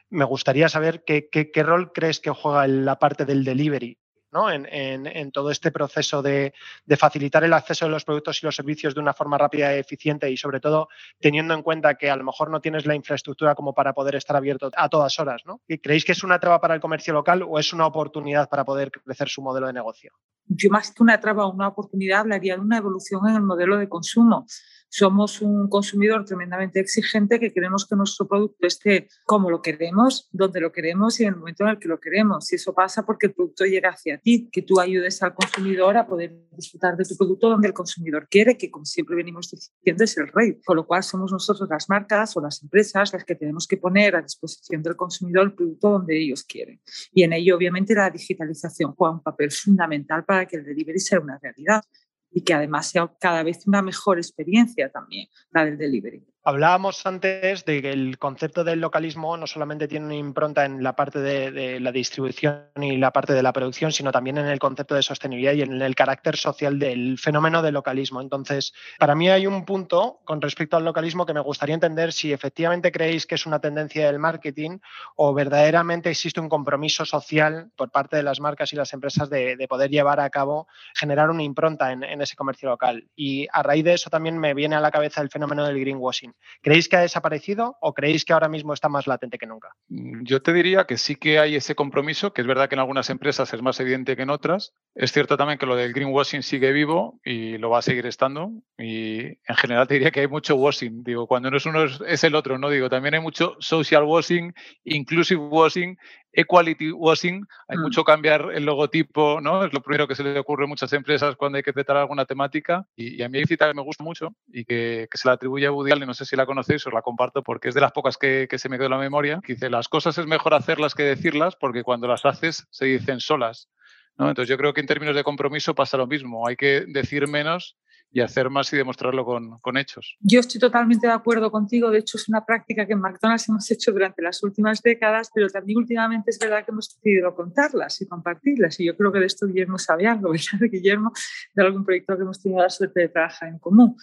me 0.09 0.25
gustaría 0.25 0.69
saber 0.69 1.03
qué, 1.05 1.29
qué 1.29 1.63
rol 1.63 1.91
crees 1.93 2.19
que 2.19 2.31
juega 2.31 2.67
la 2.67 2.97
parte 2.97 3.25
del 3.25 3.43
delivery 3.43 3.97
en, 4.31 5.31
todo 5.31 5.51
este 5.51 5.71
proceso 5.71 6.21
de, 6.21 6.53
facilitar 6.97 7.43
el 7.43 7.53
acceso 7.53 7.85
de 7.85 7.91
los 7.91 8.05
productos 8.05 8.41
y 8.41 8.45
los 8.45 8.55
servicios 8.55 8.93
de 8.93 9.01
una 9.01 9.13
forma 9.13 9.37
rápida 9.37 9.75
y 9.75 9.79
eficiente 9.79 10.29
y 10.29 10.37
sobre 10.37 10.59
todo 10.59 10.89
teniendo 11.19 11.53
en 11.53 11.63
cuenta 11.63 11.95
que 11.95 12.09
a 12.09 12.15
lo 12.15 12.23
mejor 12.23 12.49
no 12.49 12.61
tienes 12.61 12.85
la 12.85 12.95
infraestructura 12.95 13.55
como 13.55 13.73
para 13.73 13.93
poder 13.93 14.15
estar 14.15 14.35
abierto 14.35 14.69
a 14.75 14.89
todas 14.89 15.19
horas. 15.19 15.41
¿no? 15.45 15.61
¿Creéis 15.81 16.05
que 16.05 16.11
es 16.11 16.23
una 16.23 16.39
traba 16.39 16.59
para 16.59 16.75
el 16.75 16.81
comercio 16.81 17.13
local 17.13 17.43
o 17.47 17.59
es 17.59 17.73
una 17.73 17.85
oportunidad 17.85 18.49
para 18.49 18.65
poder 18.65 18.91
crecer 18.91 19.29
su 19.29 19.41
modelo 19.41 19.67
de 19.67 19.73
negocio? 19.73 20.13
Yo 20.47 20.69
más 20.69 20.91
que 20.91 21.03
una 21.03 21.19
traba 21.19 21.47
una 21.47 21.67
oportunidad 21.67 22.21
hablaría 22.21 22.55
de 22.55 22.61
una 22.61 22.77
evolución 22.77 23.27
en 23.27 23.35
el 23.35 23.43
modelo 23.43 23.77
de 23.77 23.87
consumo 23.87 24.45
somos 24.89 25.41
un 25.41 25.69
consumidor 25.69 26.25
tremendamente 26.25 26.79
exigente 26.79 27.39
que 27.39 27.51
queremos 27.51 27.85
que 27.85 27.95
nuestro 27.95 28.27
producto 28.27 28.67
esté 28.67 29.07
como 29.25 29.49
lo 29.49 29.61
queremos, 29.61 30.27
donde 30.31 30.59
lo 30.59 30.71
queremos 30.71 31.19
y 31.19 31.23
en 31.23 31.29
el 31.29 31.35
momento 31.39 31.63
en 31.63 31.69
el 31.69 31.79
que 31.79 31.87
lo 31.87 31.99
queremos. 31.99 32.51
Y 32.51 32.55
eso 32.55 32.73
pasa 32.73 33.05
porque 33.05 33.27
el 33.27 33.33
producto 33.33 33.65
llega 33.65 33.89
hacia 33.89 34.17
ti, 34.17 34.49
que 34.51 34.63
tú 34.63 34.79
ayudes 34.79 35.21
al 35.21 35.33
consumidor 35.33 35.97
a 35.97 36.07
poder 36.07 36.35
disfrutar 36.51 36.97
de 36.97 37.05
tu 37.05 37.15
producto 37.15 37.49
donde 37.49 37.67
el 37.67 37.73
consumidor 37.73 38.27
quiere, 38.29 38.57
que 38.57 38.71
como 38.71 38.85
siempre 38.85 39.15
venimos 39.15 39.51
diciendo 39.51 40.03
es 40.03 40.17
el 40.17 40.27
rey. 40.27 40.59
Con 40.65 40.75
lo 40.75 40.85
cual 40.85 41.03
somos 41.03 41.31
nosotros 41.31 41.69
las 41.69 41.87
marcas 41.89 42.35
o 42.35 42.41
las 42.41 42.61
empresas 42.63 43.13
las 43.13 43.23
que 43.23 43.35
tenemos 43.35 43.67
que 43.67 43.77
poner 43.77 44.15
a 44.15 44.21
disposición 44.21 44.81
del 44.81 44.95
consumidor 44.95 45.45
el 45.45 45.53
producto 45.53 45.91
donde 45.91 46.19
ellos 46.19 46.43
quieren. 46.43 46.81
Y 47.13 47.23
en 47.23 47.33
ello 47.33 47.55
obviamente 47.55 47.93
la 47.93 48.09
digitalización 48.09 48.93
juega 48.95 49.13
un 49.13 49.23
papel 49.23 49.51
fundamental 49.51 50.25
para 50.25 50.45
que 50.45 50.57
el 50.57 50.65
delivery 50.65 50.99
sea 50.99 51.19
una 51.19 51.37
realidad 51.41 51.83
y 52.31 52.41
que 52.41 52.53
además 52.53 52.87
sea 52.87 53.11
cada 53.19 53.43
vez 53.43 53.65
una 53.67 53.81
mejor 53.81 54.17
experiencia 54.17 54.89
también 54.91 55.27
la 55.51 55.65
del 55.65 55.77
delivery. 55.77 56.23
Hablábamos 56.41 57.05
antes 57.05 57.65
de 57.65 57.81
que 57.81 57.91
el 57.91 58.17
concepto 58.17 58.63
del 58.63 58.79
localismo 58.79 59.35
no 59.35 59.45
solamente 59.45 59.89
tiene 59.89 60.05
una 60.05 60.15
impronta 60.15 60.63
en 60.63 60.81
la 60.81 60.95
parte 60.95 61.19
de, 61.19 61.81
la 61.81 61.91
distribución 61.91 62.63
y 62.77 62.95
la 62.95 63.11
parte 63.11 63.33
de 63.33 63.43
la 63.43 63.51
producción, 63.51 63.91
sino 63.91 64.13
también 64.13 64.37
en 64.37 64.47
el 64.47 64.57
concepto 64.57 64.95
de 64.95 65.03
sostenibilidad 65.03 65.51
y 65.51 65.63
en 65.63 65.81
el 65.81 65.95
carácter 65.95 66.37
social 66.37 66.79
del 66.79 67.17
fenómeno 67.19 67.61
del 67.61 67.73
localismo. 67.73 68.21
Entonces, 68.21 68.73
para 68.97 69.15
mí 69.15 69.29
hay 69.29 69.47
un 69.47 69.65
punto 69.65 70.21
con 70.23 70.41
respecto 70.41 70.77
al 70.77 70.85
localismo 70.85 71.25
que 71.25 71.33
me 71.33 71.41
gustaría 71.41 71.75
entender 71.75 72.13
si 72.13 72.31
efectivamente 72.31 72.93
creéis 72.93 73.25
que 73.25 73.35
es 73.35 73.45
una 73.45 73.59
tendencia 73.59 74.05
del 74.05 74.17
marketing 74.17 74.79
o 75.17 75.33
verdaderamente 75.33 76.09
existe 76.09 76.39
un 76.39 76.47
compromiso 76.47 77.03
social 77.03 77.69
por 77.75 77.91
parte 77.91 78.15
de 78.15 78.23
las 78.23 78.39
marcas 78.39 78.71
y 78.71 78.77
las 78.77 78.93
empresas 78.93 79.29
de, 79.29 79.57
poder 79.67 79.91
llevar 79.91 80.21
a 80.21 80.29
cabo, 80.29 80.67
generar 80.95 81.29
una 81.29 81.43
impronta 81.43 81.91
en, 81.91 82.01
en 82.03 82.21
ese 82.21 82.37
comercio 82.37 82.69
local. 82.69 83.09
Y 83.13 83.45
a 83.51 83.61
raíz 83.61 83.83
de 83.83 83.93
eso 83.95 84.09
también 84.09 84.37
me 84.37 84.53
viene 84.53 84.77
a 84.77 84.79
la 84.79 84.89
cabeza 84.89 85.21
el 85.21 85.29
fenómeno 85.29 85.65
del 85.65 85.79
greenwashing 85.79 86.28
¿Creéis 86.61 86.89
que 86.89 86.97
ha 86.97 87.01
desaparecido 87.01 87.77
o 87.81 87.93
creéis 87.93 88.25
que 88.25 88.33
ahora 88.33 88.49
mismo 88.49 88.73
está 88.73 88.89
más 88.89 89.07
latente 89.07 89.37
que 89.37 89.45
nunca? 89.45 89.69
Mm, 89.87 90.23
yo 90.23 90.41
te 90.41 90.53
diría 90.53 90.85
que 90.85 90.97
sí 90.97 91.15
que 91.15 91.39
hay 91.39 91.55
ese 91.55 91.75
compromiso, 91.75 92.33
que 92.33 92.41
es 92.41 92.47
verdad 92.47 92.69
que 92.69 92.75
en 92.75 92.79
algunas 92.79 93.09
empresas 93.09 93.53
es 93.53 93.61
más 93.61 93.79
evidente 93.79 94.15
que 94.15 94.23
en 94.23 94.29
otras. 94.29 94.73
Es 94.95 95.11
cierto 95.11 95.37
también 95.37 95.59
que 95.59 95.65
lo 95.65 95.75
del 95.75 95.93
greenwashing 95.93 96.43
sigue 96.43 96.71
vivo 96.71 97.19
y 97.23 97.57
lo 97.57 97.69
va 97.69 97.79
a 97.79 97.83
seguir 97.83 98.05
estando. 98.05 98.51
Y 98.77 99.19
en 99.19 99.55
general 99.55 99.87
te 99.87 99.95
diría 99.95 100.11
que 100.11 100.21
hay 100.21 100.27
mucho 100.27 100.55
washing. 100.55 101.03
Digo, 101.03 101.27
cuando 101.27 101.51
no 101.51 101.57
es 101.57 101.65
uno 101.65 101.85
es 101.85 102.23
el 102.23 102.35
otro, 102.35 102.57
¿no? 102.57 102.69
Digo, 102.69 102.89
también 102.89 103.15
hay 103.15 103.21
mucho 103.21 103.55
social 103.59 104.03
washing, 104.03 104.53
inclusive 104.83 105.41
washing 105.41 105.97
equality 106.31 106.91
washing, 106.91 107.45
hay 107.67 107.77
mm. 107.77 107.81
mucho 107.81 108.03
cambiar 108.03 108.51
el 108.53 108.65
logotipo, 108.65 109.41
¿no? 109.41 109.65
Es 109.65 109.73
lo 109.73 109.81
primero 109.81 110.07
que 110.07 110.15
se 110.15 110.23
le 110.23 110.37
ocurre 110.39 110.65
a 110.65 110.67
muchas 110.67 110.91
empresas 110.93 111.35
cuando 111.35 111.57
hay 111.57 111.63
que 111.63 111.73
tratar 111.73 111.97
alguna 111.97 112.25
temática. 112.25 112.85
Y, 112.95 113.21
a 113.21 113.29
mí 113.29 113.39
hay 113.39 113.45
cita 113.45 113.67
que 113.67 113.73
me 113.73 113.81
gusta 113.81 114.03
mucho 114.03 114.29
y 114.47 114.65
que, 114.65 115.07
se 115.11 115.27
la 115.27 115.33
atribuye 115.33 115.65
a 115.65 115.71
Woody 115.71 115.91
Allen, 115.91 116.07
no 116.07 116.13
sé 116.13 116.25
si 116.25 116.35
la 116.35 116.45
conocéis, 116.45 116.85
os 116.85 116.93
la 116.93 117.01
comparto 117.01 117.43
porque 117.43 117.69
es 117.69 117.75
de 117.75 117.81
las 117.81 117.91
pocas 117.91 118.17
que, 118.17 118.47
se 118.49 118.69
me 118.69 118.77
quedó 118.77 118.87
en 118.87 118.91
la 118.91 118.97
memoria, 118.97 119.39
que 119.43 119.53
dice, 119.53 119.69
las 119.69 119.87
cosas 119.87 120.17
es 120.17 120.25
mejor 120.25 120.53
hacerlas 120.53 120.95
que 120.95 121.03
decirlas 121.03 121.55
porque 121.55 121.83
cuando 121.83 122.07
las 122.07 122.25
haces 122.25 122.67
se 122.69 122.85
dicen 122.85 123.19
solas. 123.19 123.69
¿no? 124.17 124.27
Entonces 124.27 124.49
yo 124.49 124.57
creo 124.57 124.73
que 124.73 124.81
en 124.81 124.87
términos 124.87 125.15
de 125.15 125.23
compromiso 125.23 125.73
pasa 125.75 125.97
lo 125.97 126.07
mismo, 126.07 126.47
hay 126.47 126.55
que 126.55 126.85
decir 126.87 127.27
menos 127.27 127.77
y 128.11 128.21
hacer 128.21 128.49
más 128.49 128.71
y 128.73 128.77
demostrarlo 128.77 129.23
con, 129.23 129.59
con, 129.59 129.77
hechos. 129.77 130.17
Yo 130.19 130.39
estoy 130.39 130.59
totalmente 130.59 131.07
de 131.07 131.13
acuerdo 131.13 131.51
contigo. 131.51 131.91
De 131.91 131.99
hecho, 131.99 132.17
es 132.17 132.27
una 132.27 132.43
práctica 132.43 132.85
que 132.85 132.93
en 132.93 133.01
McDonald's 133.01 133.47
hemos 133.49 133.69
hecho 133.69 133.91
durante 133.91 134.21
las 134.21 134.41
últimas 134.41 134.81
décadas, 134.81 135.29
pero 135.33 135.47
también 135.49 135.77
últimamente 135.77 136.31
es 136.31 136.39
verdad 136.39 136.65
que 136.65 136.71
hemos 136.71 136.89
decidido 136.95 137.35
contarlas 137.35 138.01
y 138.01 138.07
compartirlas. 138.07 138.79
Y 138.79 138.85
yo 138.85 138.97
creo 138.97 139.11
que 139.11 139.19
de 139.19 139.27
esto 139.27 139.45
Guillermo 139.45 139.77
sabe 139.77 140.07
algo, 140.07 140.31
¿verdad? 140.31 140.69
Guillermo, 140.71 141.11
de 141.53 141.63
algún 141.63 141.85
proyecto 141.85 142.15
que 142.15 142.23
hemos 142.23 142.41
tenido 142.41 142.61
la 142.61 142.69
suerte 142.69 143.01
de 143.01 143.09
trabajar 143.09 143.49
en 143.49 143.59
común. 143.59 143.95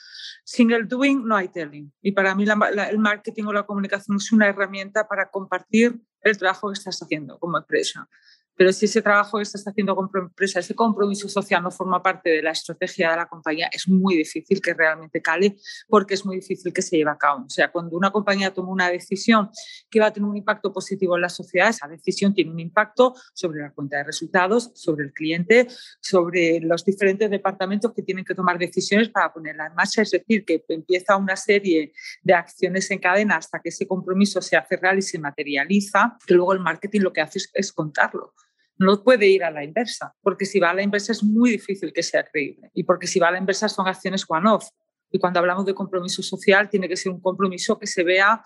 Sin 0.45 0.69
doing 0.87 1.27
no 1.27 1.37
hay 1.37 1.49
telling. 1.49 1.93
Y 2.01 2.13
para 2.13 2.35
mí 2.35 2.45
el 2.45 2.99
marketing 2.99 3.45
o 3.45 3.53
la 3.53 3.65
comunicación 3.65 4.19
es 4.19 4.31
una 4.33 4.47
herramienta 4.47 5.09
para 5.09 5.31
compartir 5.31 6.01
el 6.23 6.39
trabajo 6.39 6.69
que 6.69 6.75
estás 6.75 7.03
haciendo 7.03 7.39
como 7.39 7.59
empresa. 7.59 8.09
Pero 8.57 8.73
si 8.73 8.87
ese 8.87 9.03
trabajo 9.03 9.37
que 9.37 9.43
estás 9.43 9.67
haciendo 9.69 9.95
con 9.95 10.09
empresa, 10.15 10.61
ese 10.61 10.75
compromiso 10.75 11.29
social 11.29 11.63
no 11.63 11.71
forma 11.71 12.03
parte 12.03 12.31
de 12.31 12.43
la 12.43 12.53
estrategia 12.53 13.11
de 13.11 13.17
la 13.19 13.27
compañía, 13.27 13.69
es 13.71 13.87
muy 13.87 14.17
difícil 14.17 14.63
que 14.63 14.73
realmente 14.73 15.21
cale 15.21 15.57
porque 15.89 16.15
es 16.15 16.25
muy 16.25 16.37
difícil 16.37 16.73
que 16.73 16.81
se 16.81 16.97
lleve 16.97 17.11
a 17.11 17.19
cabo. 17.19 17.45
O 17.45 17.51
sea, 17.51 17.71
cuando 17.71 17.97
una 17.97 18.11
compañía 18.11 18.55
toma 18.55 18.71
una 18.71 18.91
decisión 18.91 19.51
que 19.91 20.01
va 20.01 20.07
a 20.07 20.13
tener 20.13 20.29
un 20.29 20.37
impacto 20.37 20.73
positivo 20.73 21.17
en 21.17 21.23
la 21.23 21.29
sociedad, 21.29 21.69
esa 21.69 21.87
decisión 21.87 22.33
tiene 22.33 22.51
un 22.51 22.61
impacto 22.61 23.15
sobre 23.35 23.61
la 23.61 23.73
cuenta 23.73 23.99
de 23.99 24.05
resultados, 24.05 24.73
sobre 24.75 25.05
el 25.05 25.13
cliente, 25.13 25.67
sobre 26.01 26.61
los 26.61 26.85
diferentes 26.85 27.31
departamentos 27.31 27.93
que 27.93 28.03
tienen 28.03 28.25
que 28.25 28.35
tomar 28.35 28.59
decisiones 28.59 29.11
para 29.11 29.33
ponerla 29.33 29.67
en 29.67 29.75
marcha. 29.75 30.01
Es 30.01 30.13
decir, 30.13 30.47
que 30.47 30.65
empieza 30.69 31.17
una 31.17 31.37
serie 31.37 31.93
de 32.23 32.35
acciones 32.35 32.91
en 32.91 33.01
cadena 33.01 33.37
hasta 33.37 33.61
que 33.61 33.69
ese 33.69 33.87
compromiso 33.87 34.41
se 34.41 34.57
hace 34.57 34.77
real 34.77 34.99
y 34.99 35.03
se 35.03 35.19
materializa, 35.19 36.17
que 36.27 36.35
luego 36.35 36.55
el 36.55 36.61
marketing 36.61 37.01
lo 37.01 37.13
que 37.13 37.21
hace 37.21 37.41
es 37.53 37.73
contarlo 37.73 38.33
no 38.79 39.03
puede 39.03 39.27
ir 39.27 39.45
a 39.45 39.51
la 39.51 39.65
inversa, 39.65 40.15
porque 40.23 40.45
si 40.45 40.61
va 40.61 40.71
a 40.71 40.75
la 40.75 40.83
inversa 40.83 41.13
es 41.13 41.23
muy 41.23 41.51
difícil 41.51 41.93
que 41.93 42.03
sea 42.03 42.25
creíble 42.25 42.71
y 42.75 42.85
porque 42.85 43.07
si 43.07 43.19
va 43.19 43.29
a 43.29 43.33
la 43.33 43.39
inversa 43.39 43.69
son 43.69 43.89
acciones 43.89 44.25
one-off. 44.29 44.69
Y 45.11 45.19
cuando 45.19 45.39
hablamos 45.39 45.65
de 45.65 45.75
compromiso 45.75 46.23
social, 46.23 46.69
tiene 46.69 46.89
que 46.89 46.97
ser 46.97 47.13
un 47.13 47.21
compromiso 47.21 47.79
que 47.79 47.87
se 47.87 48.03
vea 48.03 48.43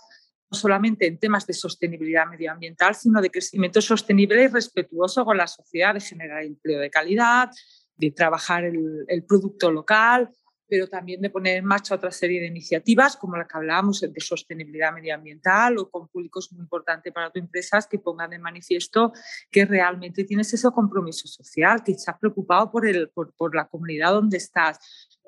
no 0.51 0.59
solamente 0.59 1.07
en 1.07 1.19
temas 1.19 1.47
de 1.47 1.55
sostenibilidad 1.55 2.27
medioambiental, 2.27 2.95
sino 2.95 3.21
de 3.21 3.31
crecimiento 3.31 3.81
sostenible 3.81 4.45
y 4.45 4.49
respetuoso 4.49 5.25
con 5.25 5.37
la 5.37 5.47
sociedad, 5.47 5.95
de 5.95 6.01
generar 6.01 6.43
empleo 6.43 6.81
de 6.81 6.91
calidad, 6.91 7.51
de 7.97 8.11
trabajar 8.11 8.65
el, 8.65 9.05
el 9.09 9.25
producto 9.25 9.71
local, 9.71 10.29
pero 10.71 10.87
también 10.87 11.21
de 11.21 11.29
poner 11.29 11.57
en 11.57 11.65
marcha 11.65 11.97
otra 11.97 12.13
serie 12.13 12.41
de 12.41 12.47
iniciativas 12.47 13.17
como 13.17 13.37
la 13.37 13.47
que 13.47 13.59
hablábamos 13.59 14.01
de 14.01 14.21
sostenibilidad 14.21 14.93
medioambiental 14.93 15.77
o 15.79 15.91
con 15.91 16.07
públicos 16.09 16.53
muy 16.53 16.63
importantes 16.63 17.13
para 17.13 17.31
tu 17.31 17.41
empresa 17.41 17.81
que 17.91 17.99
pongan 17.99 18.31
de 18.31 18.39
manifiesto 18.39 19.13
que 19.51 19.65
realmente 19.65 20.25
tienes 20.25 20.53
ese 20.55 20.71
compromiso 20.71 21.27
social, 21.27 21.83
que 21.83 21.93
estás 21.93 22.17
preocupado 22.19 22.71
por, 22.71 22.87
el, 22.87 23.09
por, 23.11 23.33
por 23.35 23.55
la 23.55 23.67
comunidad 23.67 24.13
donde 24.13 24.37
estás, 24.37 24.79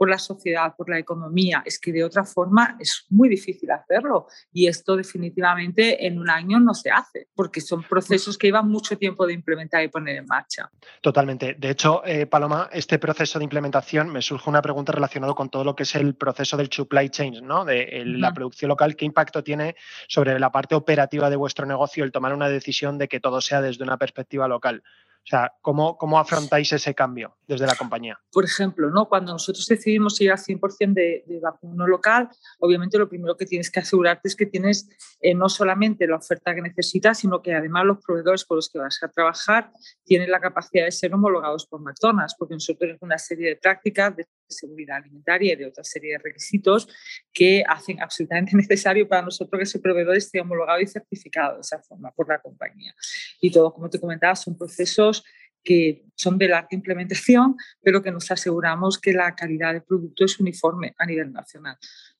por 0.02 0.10
la 0.10 0.18
sociedad, 0.18 0.74
por 0.76 0.90
la 0.90 0.98
economía. 0.98 1.62
Es 1.64 1.78
que 1.78 1.92
de 1.92 2.02
otra 2.02 2.24
forma 2.24 2.76
es 2.80 3.06
muy 3.10 3.28
difícil 3.28 3.70
hacerlo 3.70 4.26
y 4.52 4.66
esto 4.66 4.96
definitivamente 4.96 6.04
en 6.04 6.18
un 6.18 6.28
año 6.28 6.58
no 6.58 6.74
se 6.74 6.90
hace 6.90 7.28
porque 7.36 7.60
son 7.60 7.84
procesos 7.84 8.36
que 8.36 8.48
llevan 8.48 8.68
mucho 8.68 8.98
tiempo 8.98 9.28
de 9.28 9.34
implementar 9.34 9.84
y 9.84 9.86
poner 9.86 10.16
en 10.16 10.26
marcha. 10.26 10.68
Totalmente. 11.00 11.54
De 11.56 11.70
hecho, 11.70 12.04
eh, 12.04 12.26
Paloma, 12.26 12.68
este 12.72 12.98
proceso 12.98 13.38
de 13.38 13.44
implementación 13.44 14.10
me 14.10 14.22
surge 14.22 14.50
una 14.50 14.60
pregunta 14.60 14.90
relacionada 14.90 15.34
con 15.34 15.50
todo 15.50 15.62
lo 15.62 15.76
que 15.76 15.84
es 15.84 15.94
el 15.94 16.16
proceso 16.16 16.56
del 16.56 16.68
supply 16.68 17.08
chain, 17.08 17.46
¿no? 17.46 17.64
de 17.64 18.02
la 18.04 18.32
producción 18.32 18.70
local. 18.70 18.96
¿Qué 18.96 19.04
impacto 19.04 19.44
tiene 19.44 19.76
sobre 20.08 20.36
la 20.40 20.50
parte 20.50 20.74
operativa 20.74 21.30
de 21.30 21.36
vuestro 21.36 21.64
negocio 21.64 22.02
el 22.02 22.10
tomar 22.10 22.34
una 22.34 22.48
decisión 22.48 22.98
de 22.98 23.06
que 23.06 23.20
todo 23.20 23.40
sea 23.40 23.60
desde 23.60 23.84
una 23.84 23.98
perspectiva 23.98 24.48
local? 24.48 24.82
O 25.24 25.26
sea, 25.26 25.52
¿cómo, 25.60 25.96
¿cómo, 25.96 26.18
afrontáis 26.18 26.72
ese 26.72 26.94
cambio 26.94 27.36
desde 27.46 27.64
la 27.64 27.76
compañía? 27.76 28.18
Por 28.32 28.44
ejemplo, 28.44 28.90
¿no? 28.90 29.08
cuando 29.08 29.32
nosotros 29.32 29.64
decidimos 29.66 30.20
ir 30.20 30.32
al 30.32 30.38
100% 30.38 30.94
de, 30.94 31.22
de, 31.26 31.38
vacuno 31.40 31.86
local, 31.86 32.28
obviamente 32.58 32.98
lo 32.98 33.08
primero 33.08 33.36
que 33.36 33.46
tienes 33.46 33.70
que 33.70 33.78
asegurarte 33.78 34.26
es 34.28 34.34
que 34.34 34.46
tienes 34.46 34.88
eh, 35.20 35.34
no 35.34 35.48
solamente 35.48 36.08
la 36.08 36.16
oferta 36.16 36.54
que 36.56 36.62
necesitas, 36.62 37.20
sino 37.20 37.40
que 37.40 37.54
además 37.54 37.84
los 37.84 37.98
proveedores 38.04 38.44
con 38.44 38.56
los 38.56 38.68
que 38.68 38.80
vas 38.80 39.00
a 39.02 39.08
trabajar 39.08 39.70
tienen 40.04 40.28
la 40.28 40.40
capacidad 40.40 40.86
de 40.86 40.90
ser 40.90 41.14
homologados 41.14 41.66
por 41.66 41.80
McDonald's, 41.80 42.34
porque 42.36 42.54
nosotros 42.54 42.80
tenemos 42.80 43.02
una 43.02 43.18
serie 43.18 43.50
de 43.50 43.56
prácticas 43.56 44.16
seguridad 44.52 44.98
alimentaria 44.98 45.52
y 45.54 45.56
de 45.56 45.66
otra 45.66 45.82
serie 45.84 46.12
de 46.12 46.18
requisitos 46.18 46.88
que 47.32 47.64
hacen 47.66 48.00
absolutamente 48.00 48.56
necesario 48.56 49.08
para 49.08 49.22
nosotros 49.22 49.58
que 49.58 49.64
ese 49.64 49.80
proveedor 49.80 50.16
esté 50.16 50.40
homologado 50.40 50.80
y 50.80 50.86
certificado 50.86 51.56
de 51.56 51.60
esa 51.62 51.80
forma 51.82 52.12
por 52.12 52.28
la 52.28 52.40
compañía. 52.40 52.94
Y 53.40 53.50
todo, 53.50 53.72
como 53.72 53.90
te 53.90 53.98
comentaba, 53.98 54.36
son 54.36 54.56
procesos 54.56 55.24
que 55.64 56.04
son 56.16 56.38
de 56.38 56.48
larga 56.48 56.68
implementación, 56.72 57.56
pero 57.82 58.02
que 58.02 58.10
nos 58.10 58.30
aseguramos 58.30 58.98
que 58.98 59.12
la 59.12 59.34
calidad 59.34 59.72
del 59.72 59.82
producto 59.82 60.24
es 60.24 60.38
uniforme 60.40 60.94
a 60.98 61.06
nivel 61.06 61.32
nacional. 61.32 61.78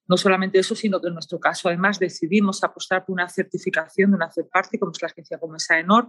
No 0.09 0.17
solamente 0.17 0.59
eso, 0.59 0.75
sino 0.75 1.01
que 1.01 1.09
en 1.09 1.15
nuestro 1.15 1.39
caso 1.41 1.69
además 1.69 1.99
decidimos 1.99 2.63
apostar 2.63 3.05
por 3.05 3.15
una 3.15 3.29
certificación 3.29 4.11
de 4.11 4.17
una 4.17 4.29
third 4.29 4.49
party, 4.49 4.79
como 4.79 4.93
es 4.93 5.01
la 5.01 5.09
agencia 5.09 5.39
Comesa 5.39 5.79
Enor, 5.79 6.09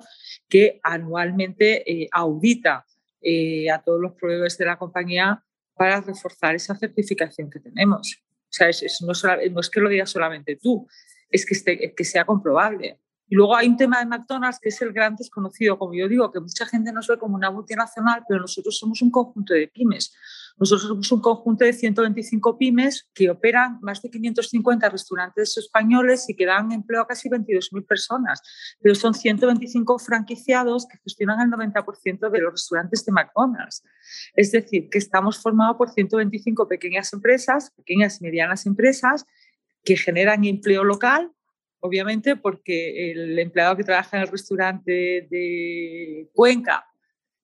que 0.49 0.79
anualmente 0.83 1.89
eh, 1.89 2.07
audita 2.11 2.85
eh, 3.21 3.69
a 3.69 3.81
todos 3.81 4.01
los 4.01 4.13
proveedores 4.13 4.57
de 4.57 4.65
la 4.65 4.77
compañía 4.77 5.43
para 5.75 6.01
reforzar 6.01 6.55
esa 6.55 6.75
certificación 6.75 7.49
que 7.49 7.59
tenemos. 7.59 8.21
O 8.25 8.55
sea, 8.55 8.69
es, 8.69 9.01
no, 9.01 9.13
no, 9.51 9.59
es 9.59 9.69
que 9.69 9.79
lo 9.79 9.89
diga 9.89 10.05
solamente 10.05 10.55
tú, 10.55 10.87
es 11.29 11.45
que, 11.45 11.93
que 11.95 12.03
sea 12.03 12.25
comprobable. 12.25 12.99
Y 13.27 13.35
luego 13.35 13.55
hay 13.55 13.67
un 13.67 13.77
tema 13.77 13.99
de 13.99 14.05
McDonald's 14.05 14.59
que 14.59 14.69
es 14.69 14.81
el 14.81 14.93
gran 14.93 15.15
desconocido, 15.15 15.79
como 15.79 15.93
yo 15.95 16.07
digo, 16.07 16.31
que 16.31 16.39
mucha 16.39 16.65
gente 16.67 16.91
nos 16.91 17.07
ve 17.07 17.17
como 17.17 17.35
una 17.35 17.49
multinacional, 17.49 18.23
pero 18.27 18.41
nosotros 18.41 18.77
somos 18.77 19.01
un 19.01 19.09
conjunto 19.09 19.53
de 19.53 19.67
pymes. 19.69 20.13
Nosotros 20.57 20.88
somos 20.88 21.12
un 21.12 21.22
conjunto 21.22 21.65
de 21.65 21.74
125 21.74 22.57
pymes 22.57 23.10
que 23.13 23.29
operan 23.29 23.79
más 23.81 24.01
de 24.01 24.10
550 24.10 24.89
restaurantes 24.89 25.57
españoles 25.57 26.29
y 26.29 26.36
que 26.36 26.45
dan 26.45 26.72
empleo 26.72 27.01
a 27.01 27.07
casi 27.07 27.29
22.000 27.29 27.86
personas, 27.86 28.41
pero 28.79 28.95
son 28.95 29.13
125 29.13 30.00
franquiciados 30.00 30.88
que 30.88 30.98
gestionan 31.00 31.41
el 31.41 31.50
90% 31.50 32.29
de 32.29 32.39
los 32.39 32.51
restaurantes 32.51 33.05
de 33.05 33.12
McDonald's. 33.12 33.83
Es 34.36 34.51
decir, 34.51 34.89
que 34.89 34.98
estamos 34.98 35.39
formados 35.39 35.77
por 35.77 35.89
125 35.89 36.67
pequeñas 36.67 37.12
empresas, 37.13 37.72
pequeñas 37.72 38.22
y 38.22 38.25
medianas 38.25 38.65
empresas 38.65 39.25
que 39.83 39.98
generan 39.98 40.45
empleo 40.45 40.83
local 40.83 41.31
obviamente, 41.86 42.38
porque 42.38 43.12
el 43.12 43.38
empleado 43.38 43.75
que 43.75 43.83
trabaja 43.83 44.15
en 44.15 44.24
el 44.24 44.29
restaurante 44.29 45.27
de 45.29 46.29
Cuenca, 46.33 46.86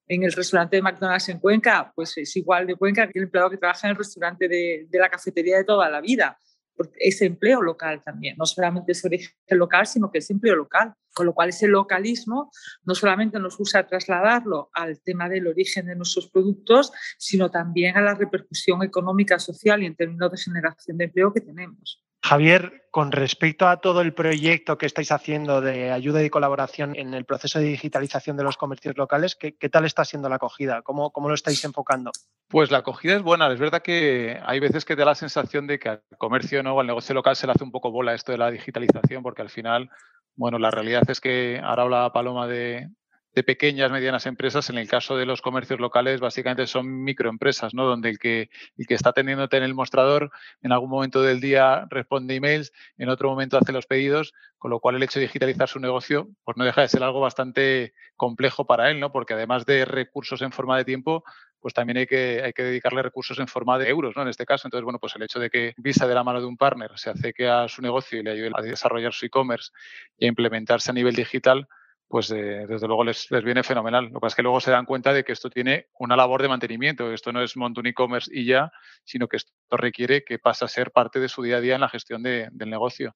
en 0.09 0.23
el 0.23 0.33
restaurante 0.33 0.75
de 0.75 0.81
McDonald's 0.81 1.29
en 1.29 1.39
Cuenca, 1.39 1.93
pues 1.95 2.17
es 2.17 2.35
igual 2.35 2.65
de 2.65 2.75
Cuenca 2.75 3.07
que 3.07 3.19
el 3.19 3.25
empleado 3.25 3.51
que 3.51 3.57
trabaja 3.57 3.87
en 3.87 3.91
el 3.91 3.97
restaurante 3.97 4.47
de, 4.47 4.87
la 4.91 5.07
cafetería 5.07 5.57
de 5.57 5.63
toda 5.63 5.89
la 5.89 6.01
vida. 6.01 6.37
Porque 6.75 6.95
es 6.99 7.21
empleo 7.21 7.61
local 7.61 8.01
también, 8.03 8.35
no 8.37 8.45
solamente 8.45 8.93
es 8.93 9.05
origen 9.05 9.33
local, 9.49 9.85
sino 9.85 10.09
que 10.09 10.19
es 10.19 10.29
empleo 10.31 10.55
local. 10.55 10.93
Con 11.13 11.25
lo 11.25 11.33
cual 11.33 11.49
ese 11.49 11.67
localismo 11.67 12.51
no 12.85 12.95
solamente 12.95 13.37
nos 13.37 13.59
usa 13.59 13.85
trasladarlo 13.85 14.69
al 14.73 15.01
tema 15.01 15.29
del 15.29 15.47
origen 15.47 15.85
de 15.85 15.95
nuestros 15.95 16.29
productos, 16.29 16.91
sino 17.17 17.51
también 17.51 17.97
a 17.97 18.01
la 18.01 18.15
repercusión 18.15 18.81
económica, 18.81 19.37
social 19.37 19.83
y 19.83 19.87
en 19.87 19.95
términos 19.95 20.31
de 20.31 20.37
generación 20.37 20.97
de 20.97 21.05
empleo 21.05 21.33
que 21.33 21.41
tenemos. 21.41 22.01
Javier, 22.21 22.87
con 22.91 23.11
respecto 23.11 23.67
a 23.67 23.77
todo 23.77 24.01
el 24.01 24.13
proyecto 24.13 24.77
que 24.77 24.85
estáis 24.85 25.11
haciendo 25.11 25.61
de 25.61 25.91
ayuda 25.91 26.23
y 26.23 26.29
colaboración 26.29 26.95
en 26.95 27.13
el 27.13 27.25
proceso 27.25 27.59
de 27.59 27.65
digitalización 27.65 28.35
de 28.35 28.43
los 28.43 28.57
comercios 28.57 28.97
locales, 28.97 29.35
¿qué, 29.35 29.51
tal 29.69 29.85
está 29.85 30.03
siendo 30.05 30.27
la 30.27 30.35
acogida? 30.35 30.81
¿Cómo, 30.81 31.11
¿Cómo, 31.11 31.29
lo 31.29 31.35
estáis 31.35 31.63
enfocando? 31.63 32.11
Pues 32.47 32.71
la 32.71 32.79
acogida 32.79 33.15
es 33.15 33.21
buena. 33.21 33.51
Es 33.51 33.59
verdad 33.59 33.81
que 33.81 34.39
hay 34.43 34.59
veces 34.59 34.85
que 34.85 34.95
da 34.95 35.05
la 35.05 35.15
sensación 35.15 35.67
de 35.67 35.79
que 35.79 35.89
al 35.89 36.03
comercio 36.17 36.61
o 36.61 36.79
al 36.79 36.87
negocio 36.87 37.15
local 37.15 37.35
se 37.35 37.45
le 37.45 37.53
hace 37.53 37.63
un 37.63 37.71
poco 37.71 37.91
bola 37.91 38.13
esto 38.13 38.31
de 38.31 38.37
la 38.37 38.51
digitalización, 38.51 39.23
porque 39.23 39.41
al 39.41 39.49
final, 39.49 39.89
bueno, 40.35 40.57
la 40.59 40.71
realidad 40.71 41.03
es 41.09 41.21
que 41.21 41.61
ahora 41.63 41.83
habla 41.83 42.11
Paloma 42.11 42.47
de, 42.47 42.89
de 43.33 43.43
pequeñas, 43.43 43.91
medianas 43.91 44.25
empresas. 44.25 44.69
En 44.69 44.77
el 44.77 44.87
caso 44.87 45.15
de 45.15 45.25
los 45.25 45.41
comercios 45.41 45.79
locales, 45.79 46.19
básicamente 46.19 46.67
son 46.67 47.03
microempresas, 47.03 47.73
¿no? 47.73 47.85
Donde 47.85 48.09
el 48.09 48.19
que, 48.19 48.49
el 48.77 48.87
que 48.87 48.93
está 48.95 49.09
atendiéndote 49.09 49.57
en 49.57 49.63
el 49.63 49.73
mostrador, 49.73 50.31
en 50.61 50.71
algún 50.71 50.89
momento 50.89 51.21
del 51.21 51.39
día 51.39 51.85
responde 51.89 52.35
emails, 52.35 52.71
en 52.97 53.09
otro 53.09 53.29
momento 53.29 53.57
hace 53.57 53.71
los 53.71 53.85
pedidos, 53.85 54.33
con 54.57 54.71
lo 54.71 54.79
cual 54.79 54.95
el 54.95 55.03
hecho 55.03 55.19
de 55.19 55.27
digitalizar 55.27 55.69
su 55.69 55.79
negocio, 55.79 56.29
pues 56.43 56.57
no 56.57 56.63
deja 56.65 56.81
de 56.81 56.87
ser 56.87 57.03
algo 57.03 57.19
bastante 57.19 57.93
complejo 58.15 58.65
para 58.65 58.89
él, 58.89 58.99
¿no? 58.99 59.11
Porque 59.11 59.33
además 59.33 59.65
de 59.65 59.85
recursos 59.85 60.41
en 60.41 60.51
forma 60.51 60.77
de 60.77 60.85
tiempo, 60.85 61.23
pues 61.59 61.73
también 61.73 61.97
hay 61.97 62.07
que, 62.07 62.41
hay 62.43 62.53
que 62.53 62.63
dedicarle 62.63 63.01
recursos 63.01 63.37
en 63.39 63.47
forma 63.47 63.77
de 63.77 63.89
euros, 63.89 64.15
¿no? 64.15 64.23
En 64.23 64.29
este 64.29 64.45
caso. 64.45 64.67
Entonces, 64.67 64.83
bueno, 64.83 64.99
pues 64.99 65.15
el 65.15 65.23
hecho 65.23 65.39
de 65.39 65.49
que 65.49 65.73
Visa 65.77 66.07
de 66.07 66.15
la 66.15 66.23
mano 66.23 66.39
de 66.39 66.47
un 66.47 66.57
partner 66.57 66.91
se 66.95 67.09
acerque 67.09 67.47
a 67.47 67.67
su 67.67 67.81
negocio 67.81 68.19
y 68.19 68.23
le 68.23 68.31
ayude 68.31 68.51
a 68.53 68.61
desarrollar 68.61 69.13
su 69.13 69.25
e-commerce 69.25 69.71
y 70.17 70.25
a 70.25 70.29
implementarse 70.29 70.91
a 70.91 70.93
nivel 70.93 71.15
digital, 71.15 71.67
pues 72.09 72.31
eh, 72.31 72.65
desde 72.67 72.87
luego 72.87 73.03
les, 73.03 73.29
les, 73.29 73.43
viene 73.43 73.63
fenomenal. 73.63 74.05
Lo 74.05 74.13
que 74.13 74.19
pasa 74.19 74.33
es 74.33 74.35
que 74.35 74.43
luego 74.43 74.59
se 74.59 74.71
dan 74.71 74.85
cuenta 74.85 75.13
de 75.13 75.23
que 75.23 75.31
esto 75.31 75.49
tiene 75.49 75.87
una 75.99 76.15
labor 76.17 76.41
de 76.41 76.49
mantenimiento, 76.49 77.13
esto 77.13 77.31
no 77.31 77.41
es 77.41 77.55
monto 77.55 77.79
un 77.79 77.87
e-commerce 77.87 78.31
y 78.33 78.45
ya, 78.45 78.71
sino 79.03 79.27
que 79.27 79.37
esto 79.37 79.53
requiere 79.69 80.23
que 80.23 80.39
pase 80.39 80.65
a 80.65 80.67
ser 80.67 80.91
parte 80.91 81.19
de 81.19 81.29
su 81.29 81.43
día 81.43 81.57
a 81.57 81.61
día 81.61 81.75
en 81.75 81.81
la 81.81 81.89
gestión 81.89 82.23
de, 82.23 82.49
del 82.51 82.69
negocio 82.69 83.15